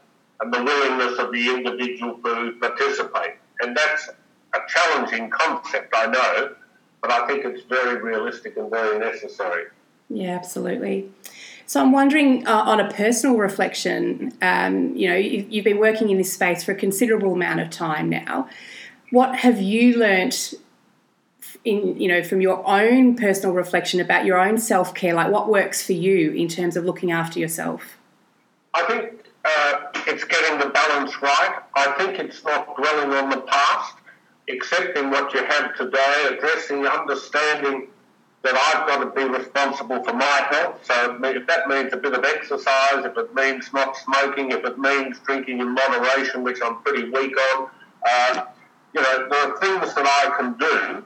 and 0.41 0.53
the 0.53 0.63
willingness 0.63 1.19
of 1.19 1.33
the 1.33 1.49
individual 1.49 2.15
to 2.25 2.57
participate. 2.61 3.37
And 3.61 3.77
that's 3.77 4.09
a 4.55 4.59
challenging 4.69 5.31
concept, 5.31 5.93
I 5.95 6.07
know, 6.07 6.55
but 7.01 7.11
I 7.11 7.27
think 7.27 7.45
it's 7.45 7.63
very 7.65 8.03
realistic 8.03 8.57
and 8.57 8.71
very 8.71 8.99
necessary. 8.99 9.67
Yeah, 10.11 10.35
absolutely. 10.35 11.11
So 11.67 11.81
I'm 11.81 11.93
wondering, 11.93 12.47
uh, 12.49 12.63
on 12.67 12.81
a 12.81 12.91
personal 12.91 13.37
reflection, 13.37 14.33
um, 14.43 14.97
you 14.97 15.09
know, 15.09 15.15
you've 15.15 15.65
been 15.65 15.79
working 15.79 16.11
in 16.11 16.19
this 16.19 16.33
space 16.33 16.65
for 16.65 16.73
a 16.73 16.75
considerable 16.75 17.33
amount 17.33 17.61
of 17.61 17.71
time 17.71 18.11
now. 18.11 18.49
what 19.11 19.37
have 19.37 19.61
you 19.61 19.99
learnt 19.99 20.55
in 21.65 22.01
you 22.01 22.07
know 22.07 22.23
from 22.23 22.41
your 22.41 22.67
own 22.67 23.17
personal 23.17 23.53
reflection 23.55 24.01
about 24.01 24.25
your 24.25 24.39
own 24.39 24.59
self 24.59 24.95
care? 24.95 25.15
Like 25.15 25.31
what 25.31 25.49
works 25.49 25.85
for 25.85 25.93
you 25.93 26.33
in 26.33 26.49
terms 26.49 26.77
of 26.77 26.85
looking 26.85 27.13
after 27.13 27.39
yourself? 27.39 27.99
I 28.75 28.83
think 28.85 29.25
uh, 29.45 29.81
it's 30.07 30.25
getting 30.25 30.59
the 30.59 30.71
balance 30.71 31.21
right. 31.23 31.61
I 31.75 31.93
think 31.99 32.19
it's 32.19 32.43
not 32.45 32.77
dwelling 32.77 33.13
on 33.13 33.31
the 33.31 33.43
past, 33.43 33.95
accepting 34.49 35.11
what 35.11 35.33
you 35.35 35.45
have 35.45 35.77
today, 35.77 36.29
addressing, 36.31 36.87
understanding 36.87 37.89
that 38.43 38.55
I've 38.55 38.87
got 38.87 39.05
to 39.05 39.11
be 39.11 39.29
responsible 39.29 40.03
for 40.03 40.15
my 40.15 40.47
health. 40.51 40.81
So 40.85 41.19
if 41.23 41.47
that 41.47 41.69
means 41.69 41.93
a 41.93 41.97
bit 41.99 42.15
of 42.15 42.25
exercise, 42.25 43.05
if 43.05 43.17
it 43.17 43.35
means 43.35 43.71
not 43.73 43.97
smoking, 43.97 44.51
if 44.53 44.65
it 44.65 44.79
means 44.79 45.19
drinking 45.21 45.61
in 45.61 45.75
moderation, 45.75 46.43
which 46.43 46.59
I'm 46.65 46.81
pretty 46.83 47.11
weak 47.11 47.35
on, 47.55 47.69
uh, 48.09 48.45
you 48.95 49.03
know, 49.03 49.29
there 49.31 49.53
are 49.53 49.59
things 49.59 49.95
that 49.95 50.07
I 50.07 50.37
can 50.39 50.57
do. 50.59 51.05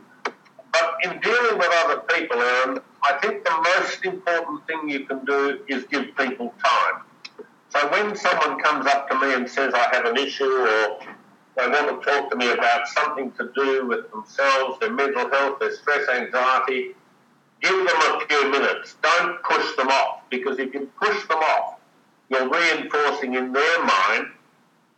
But 0.72 0.96
in 1.04 1.20
dealing 1.20 1.58
with 1.58 1.70
other 1.84 2.00
people, 2.00 2.40
Erin, 2.40 2.80
I 3.02 3.18
think 3.20 3.44
the 3.44 3.78
most 3.78 4.04
important 4.04 4.66
thing 4.66 4.88
you 4.88 5.04
can 5.04 5.24
do 5.24 5.60
is 5.68 5.84
give 5.84 6.16
people 6.16 6.54
time. 6.64 7.02
So 7.68 7.88
when 7.90 8.16
someone 8.16 8.60
comes 8.62 8.86
up 8.86 9.08
to 9.10 9.18
me 9.18 9.34
and 9.34 9.48
says 9.48 9.74
I 9.74 9.94
have 9.94 10.04
an 10.04 10.16
issue 10.16 10.44
or 10.44 10.98
they 11.56 11.68
want 11.68 12.02
to 12.02 12.10
talk 12.10 12.30
to 12.30 12.36
me 12.36 12.50
about 12.50 12.86
something 12.88 13.32
to 13.32 13.50
do 13.54 13.86
with 13.86 14.10
themselves, 14.10 14.78
their 14.80 14.90
mental 14.90 15.28
health, 15.30 15.58
their 15.58 15.74
stress, 15.74 16.08
anxiety, 16.08 16.94
give 17.64 17.87
them 17.87 17.96
a 17.96 18.27
few 18.29 18.50
minutes. 18.50 18.96
Don't 19.03 19.42
push 19.42 19.74
them 19.77 19.88
off 19.88 20.20
because 20.31 20.59
if 20.59 20.74
you 20.74 20.90
push 21.00 21.27
them 21.29 21.38
off, 21.38 21.79
you're 22.29 22.48
reinforcing 22.48 23.35
in 23.35 23.53
their 23.53 23.85
mind 23.85 24.27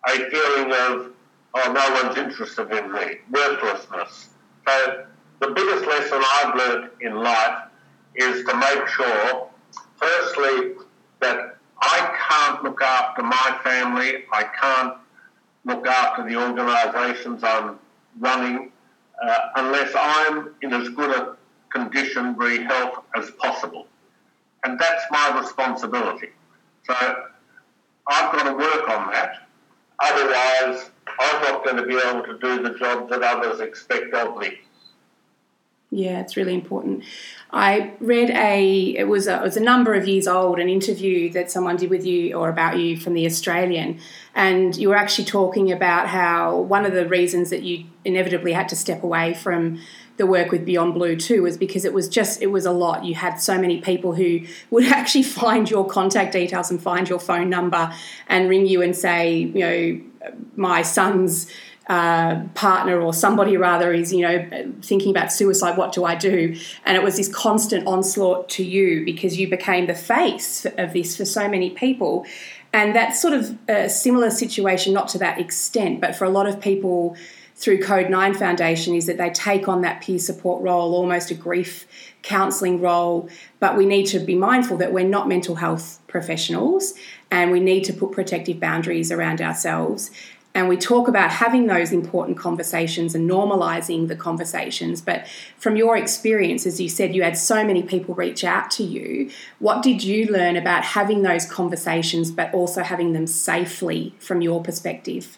a 0.08 0.30
feeling 0.30 0.72
of, 0.72 1.12
oh, 1.54 1.72
no 1.72 2.02
one's 2.02 2.18
interested 2.18 2.70
in 2.72 2.92
me, 2.92 3.18
worthlessness. 3.30 4.28
So 4.66 5.06
the 5.40 5.48
biggest 5.48 5.86
lesson 5.86 6.22
I've 6.34 6.56
learned 6.56 6.90
in 7.00 7.14
life 7.14 7.68
is 8.16 8.44
to 8.44 8.56
make 8.56 8.88
sure, 8.88 9.48
firstly, 9.96 10.74
that 11.20 11.58
I 11.80 12.16
can't 12.28 12.64
look 12.64 12.82
after 12.82 13.22
my 13.22 13.60
family, 13.62 14.24
I 14.32 14.44
can't 14.44 14.94
look 15.64 15.86
after 15.86 16.28
the 16.28 16.36
organisations 16.36 17.44
I'm 17.44 17.78
running 18.18 18.72
uh, 19.22 19.38
unless 19.56 19.92
I'm 19.96 20.54
in 20.62 20.72
as 20.72 20.88
good 20.90 21.10
a 21.10 21.36
condition, 21.76 22.36
re 22.36 22.62
health 22.64 23.04
as 23.14 23.30
possible. 23.32 23.86
And 24.64 24.78
that's 24.78 25.04
my 25.10 25.40
responsibility. 25.40 26.28
So 26.84 26.94
I've 28.08 28.32
got 28.32 28.44
to 28.44 28.54
work 28.54 28.88
on 28.88 29.12
that. 29.12 29.48
Otherwise, 29.98 30.90
I'm 31.18 31.42
not 31.42 31.64
going 31.64 31.76
to 31.76 31.86
be 31.86 31.96
able 31.96 32.22
to 32.24 32.38
do 32.38 32.62
the 32.62 32.78
job 32.78 33.08
that 33.10 33.22
others 33.22 33.60
expect 33.60 34.12
of 34.14 34.38
me. 34.38 34.58
Yeah, 35.96 36.20
it's 36.20 36.36
really 36.36 36.52
important. 36.52 37.04
I 37.50 37.94
read 38.00 38.28
a 38.28 38.94
it 38.98 39.08
was 39.08 39.26
a 39.26 39.36
it 39.36 39.42
was 39.42 39.56
a 39.56 39.62
number 39.62 39.94
of 39.94 40.06
years 40.06 40.28
old 40.28 40.58
an 40.58 40.68
interview 40.68 41.32
that 41.32 41.50
someone 41.50 41.76
did 41.76 41.88
with 41.88 42.04
you 42.04 42.34
or 42.34 42.50
about 42.50 42.78
you 42.78 42.98
from 42.98 43.14
the 43.14 43.24
Australian, 43.24 43.98
and 44.34 44.76
you 44.76 44.90
were 44.90 44.96
actually 44.96 45.24
talking 45.24 45.72
about 45.72 46.08
how 46.08 46.60
one 46.60 46.84
of 46.84 46.92
the 46.92 47.08
reasons 47.08 47.48
that 47.48 47.62
you 47.62 47.86
inevitably 48.04 48.52
had 48.52 48.68
to 48.68 48.76
step 48.76 49.02
away 49.02 49.32
from 49.32 49.80
the 50.18 50.26
work 50.26 50.50
with 50.50 50.66
Beyond 50.66 50.92
Blue 50.92 51.16
too 51.16 51.42
was 51.44 51.56
because 51.56 51.86
it 51.86 51.94
was 51.94 52.10
just 52.10 52.42
it 52.42 52.48
was 52.48 52.66
a 52.66 52.72
lot. 52.72 53.06
You 53.06 53.14
had 53.14 53.40
so 53.40 53.58
many 53.58 53.80
people 53.80 54.14
who 54.14 54.40
would 54.70 54.84
actually 54.84 55.24
find 55.24 55.70
your 55.70 55.86
contact 55.86 56.32
details 56.32 56.70
and 56.70 56.78
find 56.78 57.08
your 57.08 57.20
phone 57.20 57.48
number 57.48 57.90
and 58.28 58.50
ring 58.50 58.66
you 58.66 58.82
and 58.82 58.94
say, 58.94 59.38
you 59.38 59.60
know, 59.60 60.00
my 60.56 60.82
son's 60.82 61.50
uh, 61.88 62.42
partner 62.54 63.00
or 63.00 63.14
somebody 63.14 63.56
rather 63.56 63.92
is 63.92 64.12
you 64.12 64.22
know 64.22 64.72
thinking 64.82 65.10
about 65.10 65.32
suicide 65.32 65.76
what 65.76 65.92
do 65.92 66.04
i 66.04 66.14
do? 66.16 66.56
And 66.84 66.96
it 66.96 67.02
was 67.02 67.16
this 67.16 67.28
constant 67.28 67.86
onslaught 67.86 68.48
to 68.50 68.64
you 68.64 69.04
because 69.04 69.38
you 69.38 69.48
became 69.48 69.86
the 69.86 69.94
face 69.94 70.66
of 70.78 70.92
this 70.92 71.16
for 71.16 71.24
so 71.24 71.48
many 71.48 71.70
people. 71.70 72.26
And 72.72 72.94
that's 72.94 73.22
sort 73.22 73.34
of 73.34 73.56
a 73.68 73.88
similar 73.88 74.30
situation 74.30 74.92
not 74.92 75.08
to 75.08 75.18
that 75.18 75.38
extent 75.38 76.00
but 76.00 76.16
for 76.16 76.24
a 76.24 76.30
lot 76.30 76.46
of 76.46 76.60
people 76.60 77.16
through 77.54 77.82
code 77.82 78.10
9 78.10 78.34
foundation 78.34 78.94
is 78.94 79.06
that 79.06 79.16
they 79.16 79.30
take 79.30 79.66
on 79.66 79.80
that 79.80 80.02
peer 80.02 80.18
support 80.18 80.62
role 80.62 80.94
almost 80.94 81.30
a 81.30 81.34
grief 81.34 81.86
counselling 82.22 82.80
role. 82.80 83.30
But 83.60 83.76
we 83.76 83.86
need 83.86 84.06
to 84.06 84.18
be 84.18 84.34
mindful 84.34 84.76
that 84.78 84.92
we're 84.92 85.08
not 85.08 85.26
mental 85.26 85.54
health 85.54 86.00
professionals 86.06 86.92
and 87.30 87.50
we 87.50 87.60
need 87.60 87.84
to 87.84 87.92
put 87.92 88.12
protective 88.12 88.60
boundaries 88.60 89.10
around 89.10 89.40
ourselves 89.40 90.10
and 90.56 90.70
we 90.70 90.76
talk 90.78 91.06
about 91.06 91.30
having 91.30 91.66
those 91.66 91.92
important 91.92 92.38
conversations 92.38 93.14
and 93.14 93.28
normalizing 93.28 94.08
the 94.08 94.16
conversations. 94.16 95.02
But 95.02 95.26
from 95.58 95.76
your 95.76 95.98
experience, 95.98 96.64
as 96.64 96.80
you 96.80 96.88
said, 96.88 97.14
you 97.14 97.22
had 97.22 97.36
so 97.36 97.62
many 97.62 97.82
people 97.82 98.14
reach 98.14 98.42
out 98.42 98.70
to 98.72 98.82
you. 98.82 99.30
What 99.58 99.82
did 99.82 100.02
you 100.02 100.26
learn 100.26 100.56
about 100.56 100.82
having 100.82 101.20
those 101.20 101.44
conversations, 101.44 102.30
but 102.30 102.54
also 102.54 102.82
having 102.82 103.12
them 103.12 103.26
safely 103.26 104.14
from 104.18 104.40
your 104.40 104.62
perspective? 104.62 105.36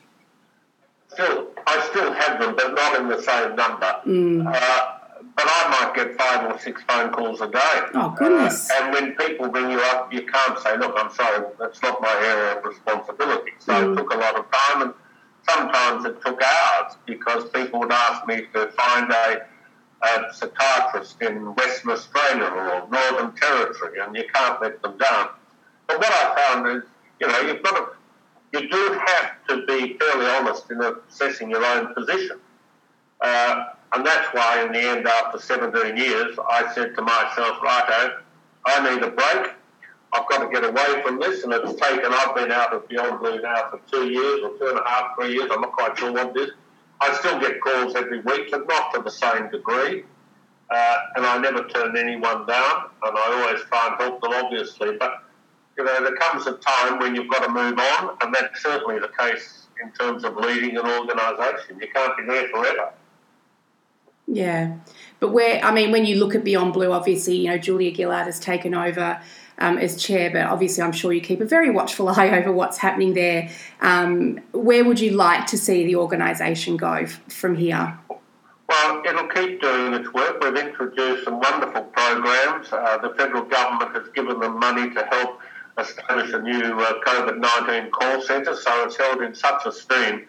Still, 1.09 1.49
I 1.67 1.85
still 1.91 2.13
have 2.13 2.41
them, 2.41 2.55
but 2.55 2.75
not 2.75 3.01
in 3.01 3.09
the 3.09 3.21
same 3.21 3.57
number. 3.57 4.01
Mm. 4.07 4.47
Uh, 4.47 4.95
but 5.35 5.47
I 5.47 5.69
might 5.69 5.95
get 5.97 6.17
five 6.17 6.49
or 6.49 6.59
six 6.61 6.81
phone 6.83 7.11
calls 7.11 7.41
a 7.41 7.49
day. 7.51 7.81
Oh, 7.95 8.15
goodness. 8.17 8.71
Uh, 8.71 8.75
and 8.85 8.93
when 8.93 9.15
people 9.17 9.49
bring 9.49 9.69
you 9.69 9.81
up, 9.81 10.13
you 10.13 10.23
can't 10.27 10.57
say, 10.61 10.77
look, 10.77 10.95
I'm 10.97 11.13
sorry, 11.13 11.45
that's 11.59 11.83
not 11.83 12.01
my 12.01 12.15
area 12.23 12.59
of 12.59 12.65
responsibility. 12.65 13.51
So 13.59 13.73
mm. 13.73 13.93
it 13.93 13.97
took 13.97 14.15
a 14.15 14.17
lot 14.17 14.39
of 14.39 14.47
time. 14.53 14.83
And 14.83 14.95
sometimes 15.49 16.05
it 16.05 16.21
took 16.25 16.41
hours 16.43 16.97
because 17.07 17.49
people 17.51 17.81
would 17.81 17.93
ask 17.93 18.27
me 18.27 18.43
to 18.55 18.69
find 18.69 19.11
a, 19.11 19.47
a 20.03 20.35
psychiatrist 20.35 21.21
in 21.23 21.55
Western 21.55 21.91
Australia 21.91 22.45
or 22.45 22.89
Northern 22.91 23.35
Territory, 23.35 24.01
and 24.01 24.15
you 24.17 24.25
can't 24.33 24.61
let 24.61 24.81
them 24.83 24.97
down. 24.99 25.31
But 25.87 25.99
what 25.99 26.13
I 26.13 26.53
found 26.53 26.77
is, 26.77 26.83
you 27.21 27.27
know, 27.27 27.41
you've 27.41 27.63
got 27.63 27.75
to, 27.77 28.61
you 28.61 28.69
do 28.69 29.01
have 29.07 29.33
to 29.49 29.67
be 29.67 29.97
fairly 29.99 30.27
honest 30.27 30.71
in 30.71 30.81
assessing 30.83 31.51
your 31.51 31.65
own 31.65 31.95
position. 31.95 32.39
Uh, 33.21 33.65
and 33.93 34.07
that's 34.07 34.29
why, 34.33 34.63
in 34.65 34.73
the 34.73 34.81
end, 34.81 35.07
after 35.07 35.39
17 35.39 35.97
years, 35.97 36.39
I 36.49 36.73
said 36.75 36.95
to 36.95 37.03
myself, 37.03 37.63
righto, 37.63 38.19
I 38.67 38.95
need 38.95 39.03
a 39.03 39.11
break. 39.11 39.53
I've 40.13 40.29
got 40.29 40.39
to 40.39 40.49
get 40.49 40.65
away 40.65 41.03
from 41.03 41.19
this, 41.19 41.45
and 41.45 41.53
it's 41.53 41.75
taken. 41.81 42.07
I've 42.07 42.35
been 42.35 42.51
out 42.51 42.73
of 42.73 42.89
Beyond 42.89 43.21
Blue 43.21 43.41
now 43.41 43.71
for 43.71 43.81
two 43.91 44.11
years 44.11 44.41
or 44.43 44.57
two 44.59 44.69
and 44.69 44.79
a 44.79 44.89
half, 44.89 45.15
three 45.17 45.35
years. 45.35 45.51
I'm 45.53 45.61
not 45.61 45.73
quite 45.73 45.99
sure 45.99 46.13
what 46.13 46.37
it 46.37 46.41
is. 46.41 46.51
I 47.01 47.15
still 47.15 47.39
get 47.39 47.61
calls 47.61 47.95
every 47.95 48.21
week, 48.21 48.51
but 48.51 48.67
not 48.67 48.95
to 48.95 49.03
the 49.03 49.11
same 49.11 49.51
degree. 49.51 50.05
Uh, 50.71 50.97
and 51.17 51.27
I 51.27 51.39
never 51.39 51.67
turn 51.69 51.97
anyone 51.97 52.47
down, 52.47 52.91
and 53.03 53.19
I 53.19 53.43
always 53.43 53.65
try 53.65 53.89
and 53.89 54.01
help 54.01 54.21
them, 54.21 54.33
obviously. 54.35 54.97
But 54.99 55.25
you 55.77 55.85
know, 55.85 56.03
there 56.03 56.17
comes 56.17 56.47
a 56.47 56.55
time 56.55 56.99
when 56.99 57.15
you've 57.15 57.31
got 57.31 57.45
to 57.45 57.49
move 57.49 57.79
on, 57.79 58.17
and 58.21 58.35
that's 58.35 58.63
certainly 58.63 58.99
the 58.99 59.11
case 59.19 59.69
in 59.83 59.93
terms 59.93 60.25
of 60.25 60.37
leading 60.37 60.77
an 60.77 60.87
organisation. 60.87 61.79
You 61.81 61.89
can't 61.95 62.17
be 62.17 62.25
there 62.25 62.49
forever. 62.49 62.93
Yeah, 64.27 64.77
but 65.21 65.33
where 65.33 65.65
I 65.65 65.73
mean, 65.73 65.91
when 65.91 66.05
you 66.05 66.17
look 66.17 66.35
at 66.35 66.45
Beyond 66.45 66.75
Blue, 66.75 66.93
obviously, 66.93 67.37
you 67.37 67.49
know, 67.49 67.57
Julia 67.57 67.95
Gillard 67.95 68.27
has 68.27 68.39
taken 68.39 68.75
over 68.75 69.21
um, 69.59 69.79
as 69.79 70.03
chair, 70.03 70.31
but 70.31 70.47
obviously 70.47 70.83
I'm 70.83 70.93
sure 70.93 71.13
you 71.13 71.21
keep 71.21 71.41
a 71.41 71.45
very 71.45 71.71
watchful 71.71 72.09
eye 72.17 72.31
over 72.39 72.53
what's 72.53 72.79
happening 72.79 73.15
there. 73.15 73.51
Um, 73.81 74.41
where 74.53 74.85
would 74.85 75.01
you 75.01 75.13
like 75.13 75.47
to 75.47 75.59
see 75.59 75.85
the 75.85 75.97
organisation 75.97 76.77
go 76.77 76.93
f- 76.93 77.21
from 77.29 77.57
here? 77.57 77.99
Well, 78.69 79.03
it'll 79.07 79.29
keep 79.29 79.63
doing 79.63 79.95
its 79.95 80.13
work. 80.13 80.43
We've 80.43 80.57
introduced 80.57 81.25
some 81.25 81.41
wonderful 81.41 81.85
programs. 81.85 82.71
Uh, 82.71 82.99
the 82.99 83.15
federal 83.17 83.45
government 83.45 83.95
has 83.95 84.09
given 84.15 84.39
them 84.41 84.59
money 84.59 84.91
to 84.91 85.05
help 85.07 85.41
establish 85.79 86.33
a 86.33 86.43
new 86.43 86.79
uh, 86.79 87.01
COVID 87.07 87.39
19 87.39 87.91
call 87.91 88.21
centre, 88.21 88.55
so 88.55 88.85
it's 88.85 88.97
held 88.97 89.23
in 89.23 89.35
such 89.35 89.65
esteem 89.65 90.27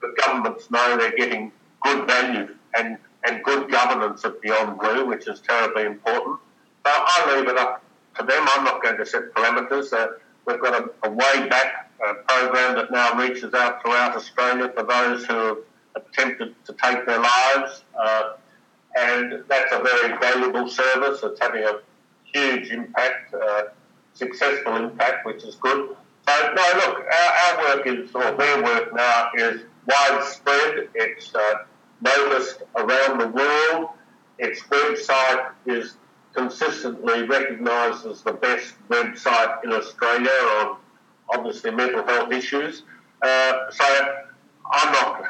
that 0.00 0.16
governments 0.16 0.70
know 0.70 0.96
they're 0.96 1.16
getting 1.16 1.52
good 1.82 2.06
value 2.06 2.54
and, 2.76 2.96
and 3.26 3.42
good 3.44 3.70
governance 3.70 4.24
at 4.24 4.40
Beyond 4.40 4.78
Blue, 4.78 5.06
which 5.06 5.28
is 5.28 5.40
terribly 5.40 5.84
important. 5.84 6.38
So 6.86 6.92
I 6.92 7.36
leave 7.36 7.48
it 7.48 7.58
up 7.58 7.82
for 8.14 8.24
them, 8.24 8.46
I'm 8.50 8.64
not 8.64 8.82
going 8.82 8.96
to 8.98 9.06
set 9.06 9.32
parameters. 9.34 9.92
Uh, 9.92 10.08
we've 10.46 10.60
got 10.60 10.82
a, 10.82 11.08
a 11.08 11.10
way 11.10 11.48
back 11.48 11.90
uh, 12.04 12.14
program 12.28 12.76
that 12.76 12.90
now 12.90 13.14
reaches 13.14 13.54
out 13.54 13.82
throughout 13.82 14.16
Australia 14.16 14.70
for 14.74 14.82
those 14.82 15.24
who 15.24 15.34
have 15.34 15.58
attempted 15.94 16.54
to 16.64 16.74
take 16.82 17.06
their 17.06 17.20
lives. 17.20 17.82
Uh, 17.98 18.32
and 18.96 19.44
that's 19.48 19.72
a 19.72 19.82
very 19.82 20.18
valuable 20.18 20.68
service. 20.68 21.20
It's 21.22 21.40
having 21.40 21.64
a 21.64 21.80
huge 22.24 22.70
impact, 22.70 23.34
uh, 23.34 23.64
successful 24.14 24.76
impact, 24.76 25.24
which 25.26 25.44
is 25.44 25.54
good. 25.56 25.96
So, 26.28 26.54
no, 26.54 26.72
look, 26.74 27.04
our, 27.04 27.56
our, 27.56 27.76
work 27.76 27.86
is, 27.86 28.14
or 28.14 28.32
their 28.32 28.62
work 28.62 28.94
now 28.94 29.30
is 29.34 29.62
widespread. 29.86 30.88
It's 30.94 31.34
uh, 31.34 31.54
noticed 32.00 32.62
around 32.76 33.18
the 33.18 33.28
world. 33.28 33.90
Its 34.38 34.60
website 34.62 35.52
is 35.66 35.96
consistently 36.34 37.22
recognised 37.24 38.06
as 38.06 38.22
the 38.22 38.32
best 38.32 38.74
website 38.88 39.64
in 39.64 39.72
Australia 39.72 40.30
on 40.30 40.76
obviously 41.30 41.70
mental 41.70 42.04
health 42.04 42.32
issues. 42.32 42.82
Uh, 43.22 43.70
so 43.70 43.84
I'm 44.70 44.92
not, 44.92 45.24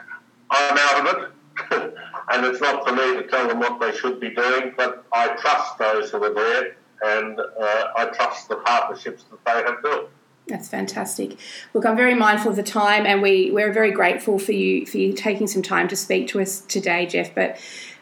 I'm 0.51 0.79
out 0.79 1.07
of 1.07 1.23
it. 1.23 1.33
and 2.33 2.47
it's 2.47 2.61
not 2.61 2.87
for 2.87 2.95
me 2.95 3.23
to 3.23 3.27
tell 3.29 3.47
them 3.49 3.59
what 3.59 3.81
they 3.81 3.97
should 3.97 4.21
be 4.21 4.31
doing, 4.31 4.73
but 4.77 5.05
I 5.13 5.29
trust 5.29 5.79
those 5.79 6.11
who 6.11 6.23
are 6.25 6.33
there, 6.35 6.77
and 7.05 7.39
uh, 7.39 7.89
I 7.97 8.07
trust 8.07 8.49
the 8.49 8.57
partnerships 8.57 9.25
that 9.31 9.45
they 9.45 9.71
have 9.71 9.83
built. 9.83 10.11
That's 10.49 10.69
fantastic. 10.69 11.39
Look, 11.73 11.87
I'm 11.87 11.97
very 11.97 12.15
mindful 12.15 12.51
of 12.51 12.57
the 12.57 12.63
time, 12.63 13.07
and 13.07 13.23
we 13.23 13.51
we're 13.53 13.73
very 13.73 13.93
grateful 13.93 14.39
for 14.39 14.53
you 14.53 14.87
for 14.87 14.99
you 14.99 15.13
taking 15.13 15.47
some 15.47 15.63
time 15.63 15.89
to 15.89 15.97
speak 15.97 16.27
to 16.29 16.41
us 16.41 16.63
today, 16.63 17.07
Jeff. 17.07 17.35
But 17.35 17.59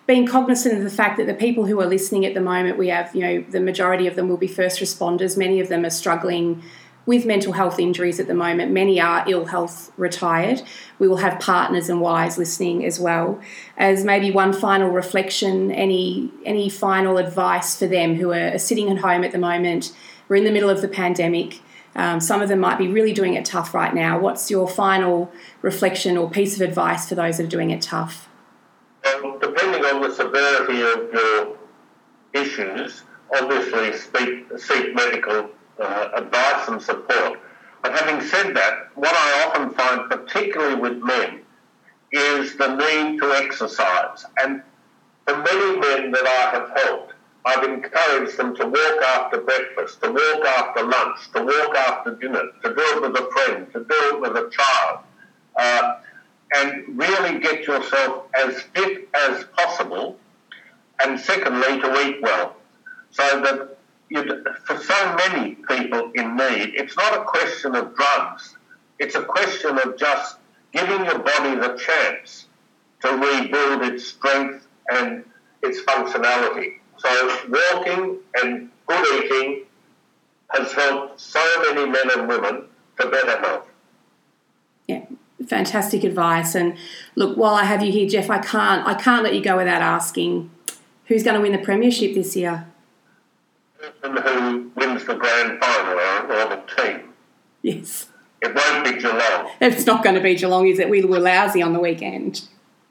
being 0.06 0.26
cognizant 0.26 0.76
of 0.76 0.82
the 0.82 0.90
fact 0.90 1.18
that 1.18 1.26
the 1.26 1.34
people 1.34 1.66
who 1.66 1.80
are 1.80 1.86
listening 1.86 2.24
at 2.26 2.34
the 2.34 2.40
moment, 2.40 2.78
we 2.78 2.88
have 2.88 3.14
you 3.14 3.20
know 3.20 3.44
the 3.50 3.60
majority 3.60 4.06
of 4.06 4.16
them 4.16 4.28
will 4.28 4.36
be 4.36 4.48
first 4.48 4.80
responders. 4.80 5.36
Many 5.36 5.60
of 5.60 5.68
them 5.68 5.84
are 5.84 5.90
struggling 5.90 6.62
with 7.06 7.24
mental 7.24 7.54
health 7.54 7.78
injuries 7.78 8.20
at 8.20 8.26
the 8.26 8.34
moment. 8.34 8.70
Many 8.70 9.00
are 9.00 9.24
ill 9.26 9.46
health 9.46 9.90
retired. 9.96 10.62
We 10.98 11.08
will 11.08 11.16
have 11.16 11.40
partners 11.40 11.88
and 11.88 12.00
wives 12.00 12.36
listening 12.38 12.84
as 12.84 13.00
well. 13.00 13.40
As 13.76 14.04
maybe 14.04 14.30
one 14.30 14.52
final 14.52 14.90
reflection, 14.90 15.72
any 15.72 16.30
any 16.44 16.68
final 16.68 17.18
advice 17.18 17.78
for 17.78 17.86
them 17.86 18.16
who 18.16 18.32
are 18.32 18.58
sitting 18.58 18.90
at 18.90 18.98
home 18.98 19.24
at 19.24 19.32
the 19.32 19.38
moment? 19.38 19.92
We're 20.28 20.36
in 20.36 20.44
the 20.44 20.52
middle 20.52 20.70
of 20.70 20.80
the 20.80 20.88
pandemic 20.88 21.60
um, 21.94 22.20
some 22.20 22.40
of 22.40 22.48
them 22.48 22.60
might 22.60 22.78
be 22.78 22.88
really 22.88 23.12
doing 23.12 23.34
it 23.34 23.44
tough 23.44 23.74
right 23.74 23.94
now. 23.94 24.18
What's 24.18 24.50
your 24.50 24.68
final 24.68 25.32
reflection 25.62 26.16
or 26.16 26.30
piece 26.30 26.54
of 26.54 26.62
advice 26.62 27.08
for 27.08 27.14
those 27.14 27.38
that 27.38 27.44
are 27.44 27.48
doing 27.48 27.70
it 27.70 27.82
tough? 27.82 28.28
Depending 29.80 30.02
on 30.02 30.10
the 30.10 30.14
severity 30.14 30.82
of 30.82 31.10
your 31.10 31.56
issues, 32.34 33.02
obviously 33.34 33.96
speak, 33.96 34.58
seek 34.58 34.94
medical 34.94 35.48
uh, 35.78 36.08
advice 36.16 36.68
and 36.68 36.82
support. 36.82 37.40
But 37.82 37.98
having 37.98 38.20
said 38.28 38.54
that, 38.56 38.94
what 38.94 39.14
I 39.14 39.46
often 39.46 39.70
find, 39.70 40.10
particularly 40.10 40.74
with 40.74 41.02
men, 41.02 41.40
is 42.12 42.58
the 42.58 42.76
need 42.76 43.20
to 43.20 43.32
exercise. 43.32 44.26
And 44.42 44.62
for 45.26 45.38
many 45.38 45.78
men 45.78 46.10
that 46.10 46.26
I 46.26 46.50
have 46.58 46.70
helped, 46.84 47.14
I've 47.46 47.64
encouraged 47.64 48.36
them 48.36 48.54
to 48.56 48.66
walk 48.66 49.02
after 49.02 49.40
breakfast, 49.40 50.02
to 50.02 50.10
walk 50.10 50.44
after 50.44 50.84
lunch, 50.84 51.32
to 51.32 51.42
walk 51.42 51.74
after 51.74 52.16
dinner, 52.16 52.42
to 52.62 52.68
do 52.68 52.82
it 52.82 53.00
with 53.00 53.16
a 53.16 53.30
friend, 53.32 53.66
to 53.72 53.78
do 53.78 54.14
it 54.14 54.20
with 54.20 54.32
a 54.32 54.50
child, 54.50 54.98
uh, 55.56 55.92
and 56.54 56.98
really 56.98 57.40
get 57.40 57.66
yourself 57.66 58.24
as 58.34 58.62
fit 58.74 59.08
as 59.14 59.44
possible. 59.56 60.18
And 61.02 61.18
secondly, 61.18 61.80
to 61.80 62.06
eat 62.06 62.22
well, 62.22 62.56
so 63.10 63.40
that 63.40 63.76
for 64.64 64.76
so 64.78 65.16
many 65.16 65.54
people 65.54 66.10
in 66.14 66.36
need, 66.36 66.74
it's 66.74 66.96
not 66.96 67.16
a 67.18 67.24
question 67.24 67.74
of 67.74 67.94
drugs. 67.94 68.56
It's 68.98 69.14
a 69.14 69.22
question 69.22 69.78
of 69.78 69.96
just 69.96 70.36
giving 70.72 71.04
your 71.04 71.18
body 71.20 71.54
the 71.54 71.78
chance 71.78 72.46
to 73.02 73.08
rebuild 73.12 73.82
its 73.82 74.06
strength 74.06 74.66
and 74.92 75.24
its 75.62 75.80
functionality. 75.82 76.74
So 76.98 77.48
walking 77.48 78.18
and 78.42 78.70
good 78.86 79.24
eating 79.24 79.64
has 80.50 80.72
helped 80.72 81.20
so 81.20 81.40
many 81.62 81.86
men 81.90 82.10
and 82.18 82.28
women 82.28 82.64
to 83.00 83.08
better 83.08 83.38
health. 83.40 83.69
Fantastic 85.50 86.04
advice. 86.04 86.54
And 86.54 86.76
look, 87.16 87.36
while 87.36 87.54
I 87.54 87.64
have 87.64 87.82
you 87.82 87.90
here, 87.90 88.08
Jeff, 88.08 88.30
I 88.30 88.38
can't 88.38 88.86
I 88.86 88.94
can't 88.94 89.24
let 89.24 89.34
you 89.34 89.42
go 89.42 89.56
without 89.56 89.82
asking 89.82 90.48
who's 91.06 91.24
going 91.24 91.34
to 91.34 91.40
win 91.42 91.50
the 91.50 91.58
premiership 91.58 92.14
this 92.14 92.36
year. 92.36 92.68
And 94.04 94.16
who 94.16 94.70
wins 94.76 95.04
the 95.04 95.16
grand 95.16 95.58
final 95.58 95.98
or 95.98 96.48
the 96.54 96.62
team? 96.76 97.12
Yes. 97.62 98.06
It 98.40 98.54
won't 98.54 98.84
be 98.84 99.00
Geelong. 99.00 99.50
It's 99.60 99.84
not 99.84 100.04
going 100.04 100.14
to 100.14 100.20
be 100.20 100.36
Geelong, 100.36 100.68
is 100.68 100.78
it? 100.78 100.88
We 100.88 101.04
were 101.04 101.18
lousy 101.18 101.62
on 101.62 101.72
the 101.72 101.80
weekend. 101.80 102.42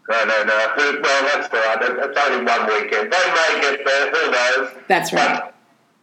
No, 0.09 0.25
no, 0.25 0.43
no. 0.43 0.73
Well, 0.75 1.29
that's 1.31 1.53
right. 1.53 1.77
It's 1.81 2.19
only 2.19 2.45
one 2.45 2.67
weekend. 2.67 3.13
They 3.13 3.31
may 3.31 3.61
get 3.61 3.85
there. 3.85 4.11
Who 4.11 4.31
knows? 4.31 4.77
That's 4.89 5.13
right. 5.13 5.53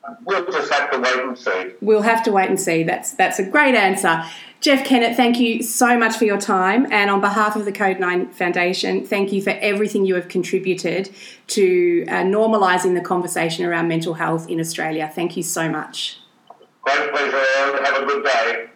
But 0.00 0.18
we'll 0.24 0.46
just 0.46 0.72
have 0.72 0.90
to 0.92 1.00
wait 1.00 1.18
and 1.18 1.36
see. 1.36 1.72
We'll 1.82 2.02
have 2.02 2.22
to 2.22 2.32
wait 2.32 2.48
and 2.48 2.58
see. 2.58 2.82
That's 2.82 3.10
that's 3.12 3.38
a 3.38 3.44
great 3.44 3.74
answer. 3.74 4.24
Jeff 4.60 4.84
Kennett, 4.84 5.16
thank 5.16 5.38
you 5.38 5.62
so 5.62 5.98
much 5.98 6.16
for 6.16 6.24
your 6.24 6.40
time. 6.40 6.90
And 6.90 7.10
on 7.10 7.20
behalf 7.20 7.56
of 7.56 7.64
the 7.64 7.72
Code 7.72 8.00
9 8.00 8.30
Foundation, 8.30 9.04
thank 9.04 9.32
you 9.32 9.42
for 9.42 9.50
everything 9.50 10.06
you 10.06 10.14
have 10.14 10.28
contributed 10.28 11.10
to 11.48 12.04
uh, 12.08 12.22
normalising 12.22 12.94
the 12.94 13.00
conversation 13.00 13.64
around 13.64 13.88
mental 13.88 14.14
health 14.14 14.48
in 14.48 14.58
Australia. 14.58 15.10
Thank 15.14 15.36
you 15.36 15.42
so 15.42 15.68
much. 15.68 16.18
Great 16.82 17.10
pleasure, 17.12 17.84
Have 17.84 18.02
a 18.02 18.06
good 18.06 18.24
day. 18.24 18.66